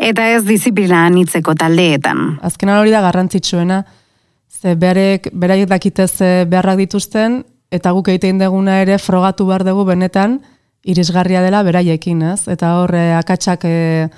eta 0.00 0.28
ez 0.32 0.42
diziplina 0.46 1.04
anitzeko 1.08 1.54
taldeetan. 1.60 2.38
Azkenan 2.40 2.80
hori 2.80 2.94
da 2.94 3.02
garrantzitsuena, 3.04 3.82
ze 4.48 4.74
berek, 4.80 5.28
beraiek 5.32 5.68
dakite 5.68 6.08
ze 6.08 6.30
beharrak 6.48 6.80
dituzten, 6.84 7.42
eta 7.72 7.92
guk 7.92 8.08
egiten 8.12 8.40
deguna 8.40 8.80
ere 8.80 8.98
frogatu 8.98 9.46
behar 9.48 9.64
dugu 9.64 9.84
benetan 9.88 10.40
irisgarria 10.84 11.42
dela 11.44 11.62
beraiekin, 11.62 12.22
ez? 12.32 12.46
Eta 12.48 12.76
hor 12.80 12.94
eh, 12.96 13.12
akatsak 13.18 13.66
eh, 13.68 14.08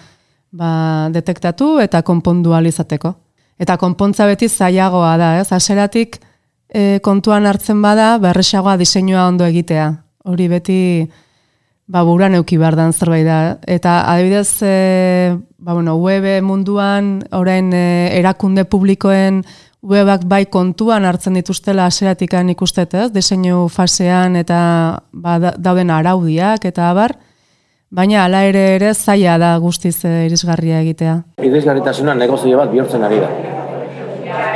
ba, 0.52 1.08
detektatu 1.14 1.78
eta 1.82 2.02
konpondu 2.02 2.54
ahal 2.54 2.70
izateko. 2.70 3.14
Eta 3.58 3.76
konpontza 3.78 4.26
beti 4.26 4.48
zailagoa 4.48 5.16
da, 5.20 5.34
ez? 5.40 5.50
Haseratik 5.52 6.18
e, 6.74 6.98
kontuan 7.02 7.46
hartzen 7.46 7.80
bada, 7.82 8.16
berresagoa 8.18 8.76
diseinua 8.80 9.28
ondo 9.30 9.46
egitea. 9.46 9.92
Hori 10.26 10.48
beti 10.50 10.78
ba, 11.86 12.02
buruan 12.02 12.34
euki 12.34 12.58
behar 12.58 12.76
dan 12.76 12.92
zerbait 12.92 13.26
da. 13.26 13.58
Eta 13.66 14.00
adibidez, 14.10 14.48
e, 14.62 15.36
ba, 15.58 15.74
bueno, 15.74 15.96
web 16.02 16.26
munduan, 16.42 17.22
orain 17.32 17.70
e, 17.72 18.10
erakunde 18.18 18.64
publikoen 18.64 19.44
webak 19.84 20.22
bai 20.24 20.46
kontuan 20.48 21.04
hartzen 21.04 21.34
dituztela 21.36 21.84
aseratikan 21.86 22.48
ikustet, 22.48 22.94
ez? 22.96 23.10
Diseinu 23.12 23.68
fasean 23.68 24.36
eta 24.40 25.02
ba, 25.12 25.38
da- 25.38 25.54
dauden 25.60 25.92
araudiak 25.92 26.64
eta 26.64 26.88
abar, 26.90 27.18
baina 27.94 28.24
hala 28.24 28.46
ere 28.48 28.64
ere 28.78 28.94
zaila 28.94 29.36
da 29.38 29.52
guztiz 29.60 29.98
e, 30.08 30.24
irisgarria 30.26 30.80
egitea. 30.80 31.18
Irisgarritasuna 31.44 32.14
negozio 32.16 32.56
bat 32.58 32.72
bihurtzen 32.72 33.04
ari 33.04 33.20
da. 33.20 33.28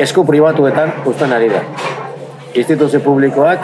Esku 0.01 0.25
pribatuetan 0.25 0.93
uzten 1.07 1.33
ari 1.37 1.53
da. 1.53 1.61
Instituzio 2.55 3.01
publikoak 3.05 3.61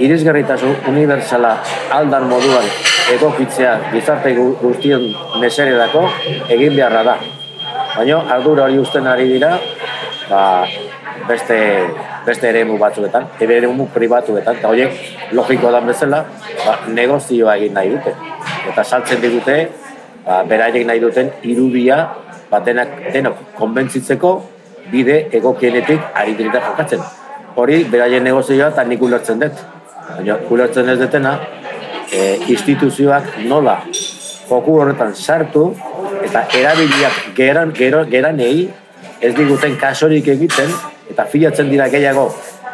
irisgarritasun 0.00 0.76
universala 0.90 1.58
aldan 1.94 2.26
moduan 2.28 2.64
egokitzea 3.12 3.74
gizarte 3.92 4.32
gu- 4.34 4.56
guztion 4.62 5.04
mesererako 5.40 6.02
egin 6.50 6.74
beharra 6.76 7.02
da. 7.04 7.16
Baina 7.94 8.18
ardura 8.34 8.64
hori 8.64 8.78
uzten 8.80 9.06
ari 9.06 9.28
dira 9.30 9.52
ba, 10.30 10.66
beste, 11.28 11.58
beste 12.26 12.48
eremu 12.48 12.78
batzuetan, 12.80 13.28
ebe 13.40 13.56
eremu 13.60 13.86
pribatuetan, 13.94 14.56
eta 14.58 14.68
horiek 14.72 14.92
logiko 15.32 15.70
dan 15.70 15.86
bezala 15.86 16.24
ba, 16.64 16.78
negozioa 16.88 17.54
egin 17.60 17.74
nahi 17.76 17.92
dute. 17.94 18.14
Eta 18.72 18.82
saltzen 18.82 19.20
digute, 19.22 19.68
ba, 20.24 20.42
beraiek 20.48 20.86
nahi 20.88 21.00
duten 21.04 21.30
irudia 21.42 22.00
ba, 22.50 22.58
denak, 22.64 23.12
denok 23.12 23.54
konbentzitzeko 23.60 24.32
bide 24.90 25.28
egokienetik 25.32 26.00
ari 26.14 26.34
direta 26.34 26.64
jokatzen. 26.66 27.04
Hori, 27.56 27.84
beraien 27.90 28.24
negozioa 28.26 28.72
eta 28.72 28.84
nik 28.84 29.02
ulertzen 29.02 29.38
dut. 29.42 29.60
Baina, 30.08 30.38
ulertzen 30.50 30.88
ez 30.90 30.98
detena, 30.98 31.36
e, 32.10 32.36
instituzioak 32.52 33.38
nola 33.48 33.78
joku 34.48 34.74
horretan 34.80 35.14
sartu 35.14 35.68
eta 36.24 36.44
erabiliak 36.58 37.20
geran, 37.36 37.72
gero, 37.76 38.04
geranei 38.10 38.68
ez 39.20 39.32
diguten 39.36 39.78
kasorik 39.80 40.28
egiten 40.34 40.70
eta 41.10 41.24
filatzen 41.30 41.70
dira 41.70 41.88
gehiago 41.92 42.26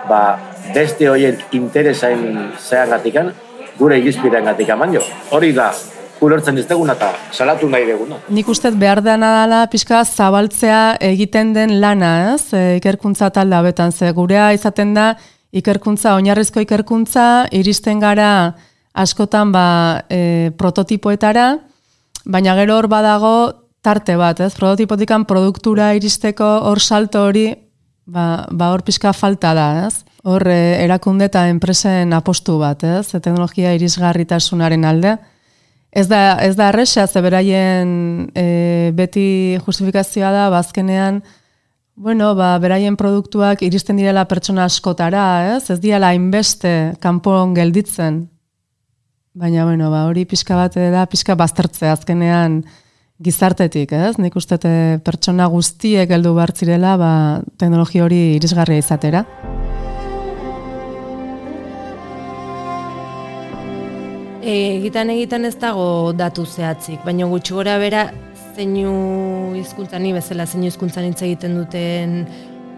ba, 0.08 0.38
beste 0.74 1.08
horien 1.10 1.38
interesain 1.56 2.50
zeagatikan 2.58 3.32
gure 3.78 3.98
igizpidean 3.98 4.44
gatik. 4.44 4.72
Hori 5.30 5.52
da, 5.56 5.70
ulertzen 6.20 6.58
ez 6.60 6.66
deguna 6.68 6.94
eta 6.98 7.10
salatu 7.32 7.68
nahi 7.70 7.86
deguna. 7.88 8.20
Nik 8.28 8.48
uste 8.52 8.70
behar 8.76 9.02
dena 9.04 9.30
dela 9.42 9.60
pixka 9.72 10.02
zabaltzea 10.04 10.96
egiten 11.10 11.54
den 11.56 11.78
lana, 11.80 12.34
ez? 12.34 12.52
E, 12.52 12.76
ikerkuntza 12.80 13.30
talde 13.34 13.56
hauetan, 13.56 13.92
ze 13.92 14.10
gurea 14.16 14.50
izaten 14.56 14.94
da 14.94 15.14
ikerkuntza, 15.52 16.14
oinarrizko 16.18 16.62
ikerkuntza, 16.64 17.46
iristen 17.56 18.00
gara 18.02 18.54
askotan 18.94 19.52
ba, 19.52 20.04
e, 20.10 20.50
prototipoetara, 20.58 21.48
baina 22.24 22.54
gero 22.58 22.76
hor 22.78 22.88
badago 22.90 23.34
tarte 23.82 24.16
bat, 24.20 24.40
ez? 24.40 24.52
Prototipotikan 24.54 25.24
produktura 25.24 25.92
iristeko 25.96 26.46
hor 26.68 26.80
salto 26.80 27.24
hori, 27.28 27.48
ba, 28.06 28.46
ba 28.50 28.70
hor 28.74 28.84
pixka 28.86 29.12
falta 29.16 29.54
da, 29.56 29.68
ez? 29.88 30.04
Hor 30.28 30.44
e, 30.50 30.60
erakunde 30.84 31.30
eta 31.30 31.46
enpresen 31.48 32.12
apostu 32.12 32.58
bat, 32.60 32.84
ez? 32.84 33.06
E, 33.14 33.20
teknologia 33.20 33.72
irisgarritasunaren 33.78 34.84
alde. 34.84 35.16
Ez 35.90 36.06
da, 36.06 36.38
ez 36.38 36.54
da 36.54 36.68
erresa, 36.70 37.06
ze 37.06 37.20
beraien 37.22 38.30
e, 38.38 38.90
beti 38.94 39.58
justifikazioa 39.64 40.30
da, 40.30 40.48
bazkenean, 40.52 41.18
bueno, 42.00 42.30
ba, 42.38 42.54
beraien 42.62 42.96
produktuak 42.96 43.64
iristen 43.66 43.98
direla 43.98 44.22
pertsona 44.30 44.64
askotara, 44.70 45.56
ez? 45.56 45.66
Ez 45.68 45.80
diala 45.82 46.12
hainbeste 46.14 46.94
kanpon 47.02 47.52
gelditzen. 47.58 48.22
Baina, 49.34 49.66
bueno, 49.66 49.90
ba, 49.92 50.06
hori 50.08 50.24
pixka 50.30 50.56
bat 50.56 50.78
da, 50.78 51.04
pixka 51.10 51.36
baztertzea 51.36 51.92
azkenean 51.98 52.62
gizartetik, 53.20 53.92
ez? 53.92 54.14
Nik 54.22 54.38
uste 54.38 54.56
pertsona 55.04 55.50
guztiek 55.52 56.10
heldu 56.10 56.32
behar 56.38 56.54
zirela, 56.56 56.96
ba, 56.96 57.12
teknologia 57.60 58.06
hori 58.06 58.22
irisgarria 58.38 58.80
izatera. 58.80 59.26
Egitan 64.40 65.10
egiten 65.12 65.44
ez 65.44 65.56
dago 65.60 66.12
datu 66.16 66.46
zehatzik, 66.48 67.02
baina 67.04 67.26
gutxi 67.28 67.52
gora 67.52 67.76
bera 67.78 68.06
zeinu 68.56 69.52
hizkuntzan 69.58 70.00
ni 70.02 70.14
bezala 70.16 70.46
zeinu 70.46 70.70
hizkuntzan 70.70 71.10
hitz 71.10 71.20
egiten 71.26 71.58
duten 71.58 72.22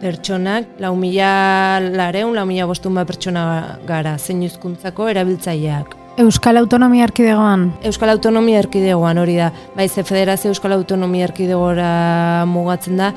pertsonak, 0.03 0.67
lau 0.83 0.97
mila 0.99 1.79
lareun, 1.95 2.35
lau 2.35 2.45
mila 2.49 2.67
bostun 2.67 2.99
bat 2.99 3.07
pertsona 3.07 3.45
gara, 3.87 4.17
zeinu 4.19 4.49
hizkuntzako 4.49 5.07
erabiltzaileak. 5.13 5.95
Euskal 6.19 6.59
Autonomia 6.59 7.07
Erkidegoan. 7.07 7.71
Euskal 7.89 8.11
Autonomia 8.13 8.59
Erkidegoan 8.61 9.23
hori 9.23 9.39
da. 9.39 9.53
Bai, 9.77 9.89
ze 9.89 10.03
Federazio 10.05 10.51
Euskal 10.51 10.75
Autonomia 10.75 11.31
Erkidegora 11.31 12.45
mugatzen 12.51 12.99
da 12.99 13.13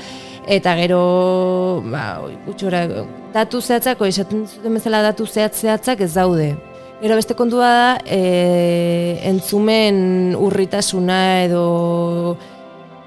eta 0.46 0.76
gero 0.78 1.82
ba, 1.90 2.22
gutxora 2.46 2.86
datu 3.34 3.60
zehatzako 3.60 4.06
esaten 4.06 4.46
zuten 4.46 4.78
bezala 4.78 5.02
datu 5.02 5.26
zehatz 5.26 5.58
zehatzak 5.66 6.06
ez 6.06 6.14
daude. 6.14 6.54
Gero 7.02 7.16
beste 7.16 7.36
kontua 7.36 7.68
da 7.68 7.98
e, 8.08 9.20
entzumen 9.28 10.36
urritasuna 10.40 11.18
edo 11.44 12.38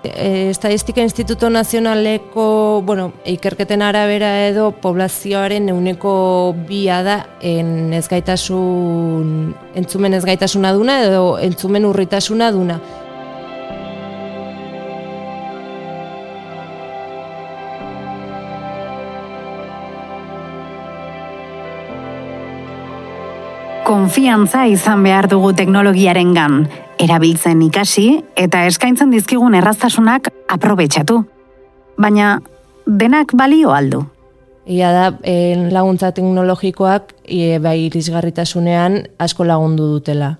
e, 0.05 0.51
Estadistika 0.51 1.01
Instituto 1.01 1.48
Nazionaleko, 1.48 2.83
bueno, 2.85 3.14
ikerketen 3.24 3.81
arabera 3.83 4.46
edo 4.46 4.70
poblazioaren 4.83 5.70
euneko 5.72 6.12
bia 6.68 7.01
da 7.03 7.16
en 7.40 7.94
ezgaitasun, 7.96 9.55
entzumen 9.81 10.20
ezgaitasuna 10.20 10.74
duna 10.77 11.01
edo 11.09 11.38
entzumen 11.40 11.88
urritasuna 11.88 12.53
duna. 12.53 12.83
Konfiantza 23.88 24.66
izan 24.68 25.01
behar 25.01 25.31
dugu 25.33 25.55
teknologiaren 25.57 26.35
gan, 26.37 26.59
erabiltzen 27.01 27.62
ikasi 27.64 28.18
eta 28.37 28.66
eskaintzen 28.68 29.14
dizkigun 29.14 29.55
erraztasunak 29.57 30.29
aprobetxatu. 30.53 31.22
Baina, 31.96 32.35
denak 32.85 33.33
balio 33.33 33.72
aldu. 33.72 34.03
Ia 34.68 34.90
da, 34.92 35.07
en 35.24 35.70
laguntza 35.72 36.11
teknologikoak 36.12 37.14
e, 37.24 37.57
bai 37.64 37.79
irisgarritasunean 37.87 38.98
asko 39.24 39.48
lagundu 39.48 39.88
dutela. 39.94 40.35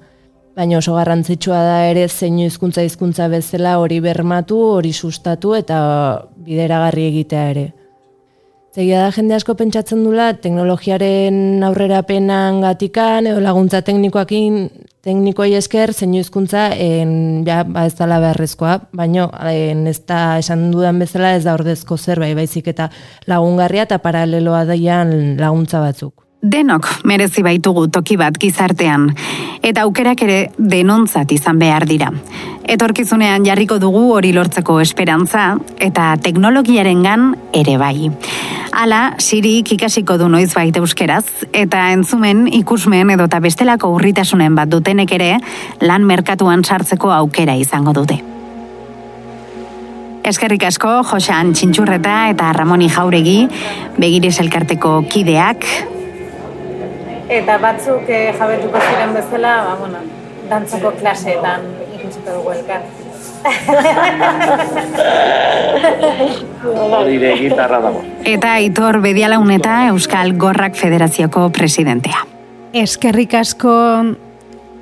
Baina 0.53 0.83
oso 0.83 0.99
garrantzitsua 1.01 1.63
da 1.65 1.81
ere 1.89 2.05
zeinu 2.09 2.45
hizkuntza 2.45 2.85
hizkuntza 2.85 3.31
bezala 3.33 3.79
hori 3.81 4.03
bermatu, 4.05 4.61
hori 4.77 4.93
sustatu 4.93 5.57
eta 5.57 5.81
bideragarri 6.45 7.09
egitea 7.15 7.49
ere. 7.57 7.67
Zegia 8.77 9.07
da 9.07 9.13
jende 9.17 9.33
asko 9.33 9.55
pentsatzen 9.57 10.03
dula 10.05 10.35
teknologiaren 10.43 11.65
aurrerapenan 11.65 12.61
gatikan 12.61 13.27
edo 13.31 13.41
laguntza 13.41 13.81
teknikoakin 13.87 14.69
teknikoi 15.09 15.55
esker 15.57 15.95
zeinu 15.95 16.21
hizkuntza 16.21 16.67
en 16.77 17.47
ja 17.47 17.63
ba 17.65 17.87
ez 17.89 17.95
dela 17.97 18.19
beharrezkoa, 18.21 18.75
baino 18.93 19.31
en 19.49 19.87
ez 19.89 20.03
da 20.05 20.37
esan 20.43 20.69
dudan 20.75 21.01
bezala 21.01 21.33
ez 21.39 21.45
da 21.47 21.57
ordezko 21.57 21.97
zerbait 21.97 22.37
baizik 22.37 22.69
eta 22.75 22.91
lagungarria 23.27 23.89
eta 23.89 24.03
paraleloa 24.05 24.67
daian 24.69 25.39
laguntza 25.41 25.81
batzuk. 25.81 26.27
Denok 26.39 26.87
merezi 27.09 27.43
baitugu 27.43 27.89
toki 27.91 28.15
bat 28.21 28.37
gizartean, 28.39 29.09
eta 29.65 29.83
aukerak 29.89 30.21
ere 30.23 30.37
denontzat 30.59 31.33
izan 31.35 31.59
behar 31.59 31.89
dira. 31.89 32.13
Etorkizunean 32.69 33.47
jarriko 33.49 33.79
dugu 33.81 34.03
hori 34.13 34.35
lortzeko 34.37 34.75
esperantza, 34.83 35.55
eta 35.81 36.11
teknologiaren 36.21 37.01
gan 37.01 37.31
ere 37.57 37.79
bai. 37.81 38.11
Hala, 38.77 39.15
sirik 39.25 39.73
ikasiko 39.79 40.19
du 40.21 40.29
noiz 40.29 40.51
baita 40.53 40.83
euskeraz, 40.85 41.25
eta 41.57 41.87
entzumen 41.95 42.45
ikusmen 42.61 43.15
edota 43.15 43.41
bestelako 43.41 43.95
urritasunen 43.97 44.59
bat 44.59 44.69
dutenek 44.69 45.17
ere, 45.17 45.31
lan 45.81 46.05
merkatuan 46.05 46.61
sartzeko 46.61 47.15
aukera 47.17 47.57
izango 47.57 47.97
dute. 47.97 48.21
Eskerrik 50.29 50.69
asko, 50.69 50.93
Josean 51.09 51.55
Txintxurreta 51.57 52.19
eta 52.35 52.53
Ramoni 52.53 52.91
Jauregi, 52.93 53.39
begirez 53.97 54.37
elkarteko 54.45 54.99
kideak, 55.09 55.65
Eta 57.29 57.59
batzuk 57.61 58.09
eh, 58.09 58.33
jabetuko 58.33 58.81
ziren 58.81 59.11
bezala, 59.13 59.51
ba, 59.67 59.75
bueno, 59.77 59.99
dantzako 60.49 60.95
klaseetan 60.97 61.67
ikusiko 61.99 62.31
dugu 62.39 62.51
elkar. 62.53 62.83
Hori 66.99 67.19
de 67.19 67.37
gitarra 67.39 67.81
dago. 67.81 68.03
eta 68.25 68.53
Aitor 68.59 69.01
Bedialaun 69.01 69.51
eta 69.51 69.87
Euskal 69.89 70.35
Gorrak 70.37 70.75
Federazioko 70.75 71.49
presidentea. 71.51 72.27
Eskerrik 72.73 73.35
asko 73.35 73.73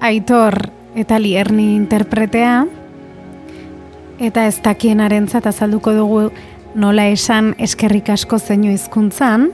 Aitor 0.01 0.71
eta 0.97 1.19
Lierni 1.21 1.75
interpretea 1.77 2.65
eta 4.19 4.47
ez 4.47 4.59
dakienarentzat 4.65 5.47
azalduko 5.47 5.93
dugu 5.93 6.31
nola 6.75 7.07
esan 7.13 7.55
eskerrik 7.59 8.09
asko 8.11 8.39
zeinu 8.39 8.73
hizkuntzan 8.73 9.51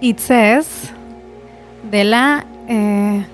hitzez 0.00 0.92
dela 1.90 2.44
eh, 2.68 3.24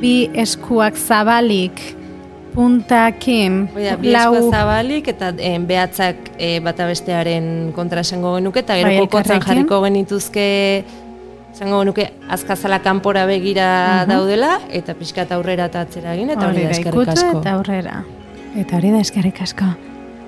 bi 0.00 0.30
eskuak 0.34 0.96
zabalik 0.96 1.97
puntakin 2.58 3.68
Oida, 3.76 3.96
bi 4.02 4.10
esku 4.18 4.50
zabalik 4.50 5.08
eta 5.14 5.30
en, 5.38 5.66
behatzak 5.70 6.16
e, 6.38 6.58
bata 6.64 6.86
bestearen 6.90 7.70
kontra 7.76 8.02
esango 8.06 8.34
genuke 8.38 8.64
eta 8.64 8.74
gero 8.80 8.88
Bai, 8.90 8.96
kokotzan 9.04 9.36
elkarrekin. 9.38 9.62
jarriko 9.62 9.78
genituzke 9.84 10.46
esango 11.54 11.80
genuke 11.84 12.08
azkazala 12.28 12.80
kanpora 12.82 13.26
begira 13.30 13.68
Mhm. 14.02 14.10
daudela 14.10 14.52
eta 14.70 14.94
pixka 14.98 15.26
aurrera 15.36 15.66
eta 15.70 15.80
atzera 15.86 16.14
egin 16.14 16.30
eta 16.34 16.48
hori 16.48 16.64
da 16.64 16.70
eskerrik 16.70 17.08
asko. 17.14 17.38
eta 17.40 17.52
aurrera 17.58 18.02
eta 18.56 18.76
hori 18.76 18.90
da 18.90 19.00
eskerrik 19.06 19.40
asko 19.46 19.64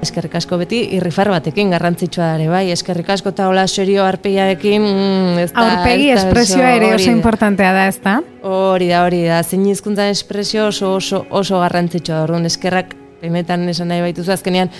Eskerrik 0.00 0.34
asko 0.38 0.56
beti 0.60 0.78
irrifar 0.96 1.28
batekin 1.28 1.74
garrantzitsua 1.74 2.30
ere 2.38 2.46
bai, 2.48 2.64
eskerrik 2.72 3.10
asko 3.12 3.34
eta 3.34 3.50
hola 3.50 3.66
serio 3.68 4.06
arpeiarekin 4.06 4.80
mm, 4.80 5.42
ez 5.42 5.50
da, 5.52 5.66
aurpegi 5.66 6.08
espresioa 6.14 6.70
ere 6.78 6.94
oso 6.94 7.10
importantea 7.12 7.74
da, 7.76 7.84
ez 7.90 7.98
da? 8.00 8.16
Hori 8.42 8.88
da, 8.88 9.04
hori 9.04 9.20
da. 9.26 9.42
Zein 9.44 9.66
hizkuntzan 9.68 10.08
espresio 10.14 10.70
oso 10.70 10.94
oso 10.96 11.26
oso 11.28 11.60
garrantzitsua 11.60 12.16
da. 12.16 12.24
Orduan 12.28 12.48
eskerrak 12.48 12.96
benetan 13.20 13.68
esan 13.68 13.92
nahi 13.92 14.00
baituzu 14.06 14.32
azkenean 14.32 14.72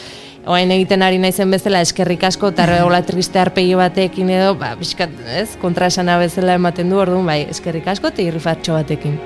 orain 0.47 0.71
egiten 0.73 1.05
ari 1.05 1.19
naizen 1.21 1.53
bezala 1.53 1.83
eskerrik 1.85 2.25
asko 2.31 2.55
eta 2.55 2.69
hola 2.87 3.03
triste 3.05 3.43
arpegi 3.43 3.77
batekin 3.77 4.33
edo, 4.39 4.55
ba, 4.61 4.73
pixkat, 4.81 5.13
ez, 5.37 5.51
kontra 5.61 5.93
esana 5.93 6.17
bezala 6.23 6.57
ematen 6.57 6.89
du, 6.89 6.97
orduan, 7.03 7.29
bai, 7.29 7.43
eskerrik 7.53 7.93
asko 7.93 8.09
eta 8.15 8.25
irrifartxo 8.25 8.79
batekin. 8.79 9.21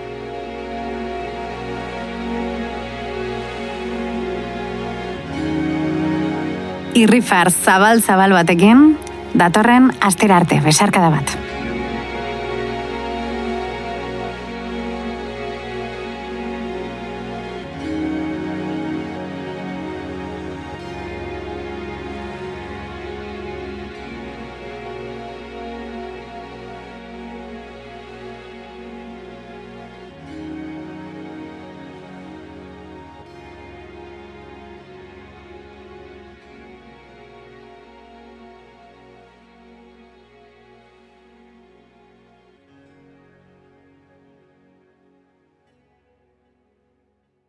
Irrifar 6.94 7.50
zabal-zabal 7.50 8.30
batekin, 8.36 8.92
datorren 9.34 9.90
astera 10.00 10.38
arte, 10.38 10.60
besarkada 10.62 11.10
bat. 11.10 11.53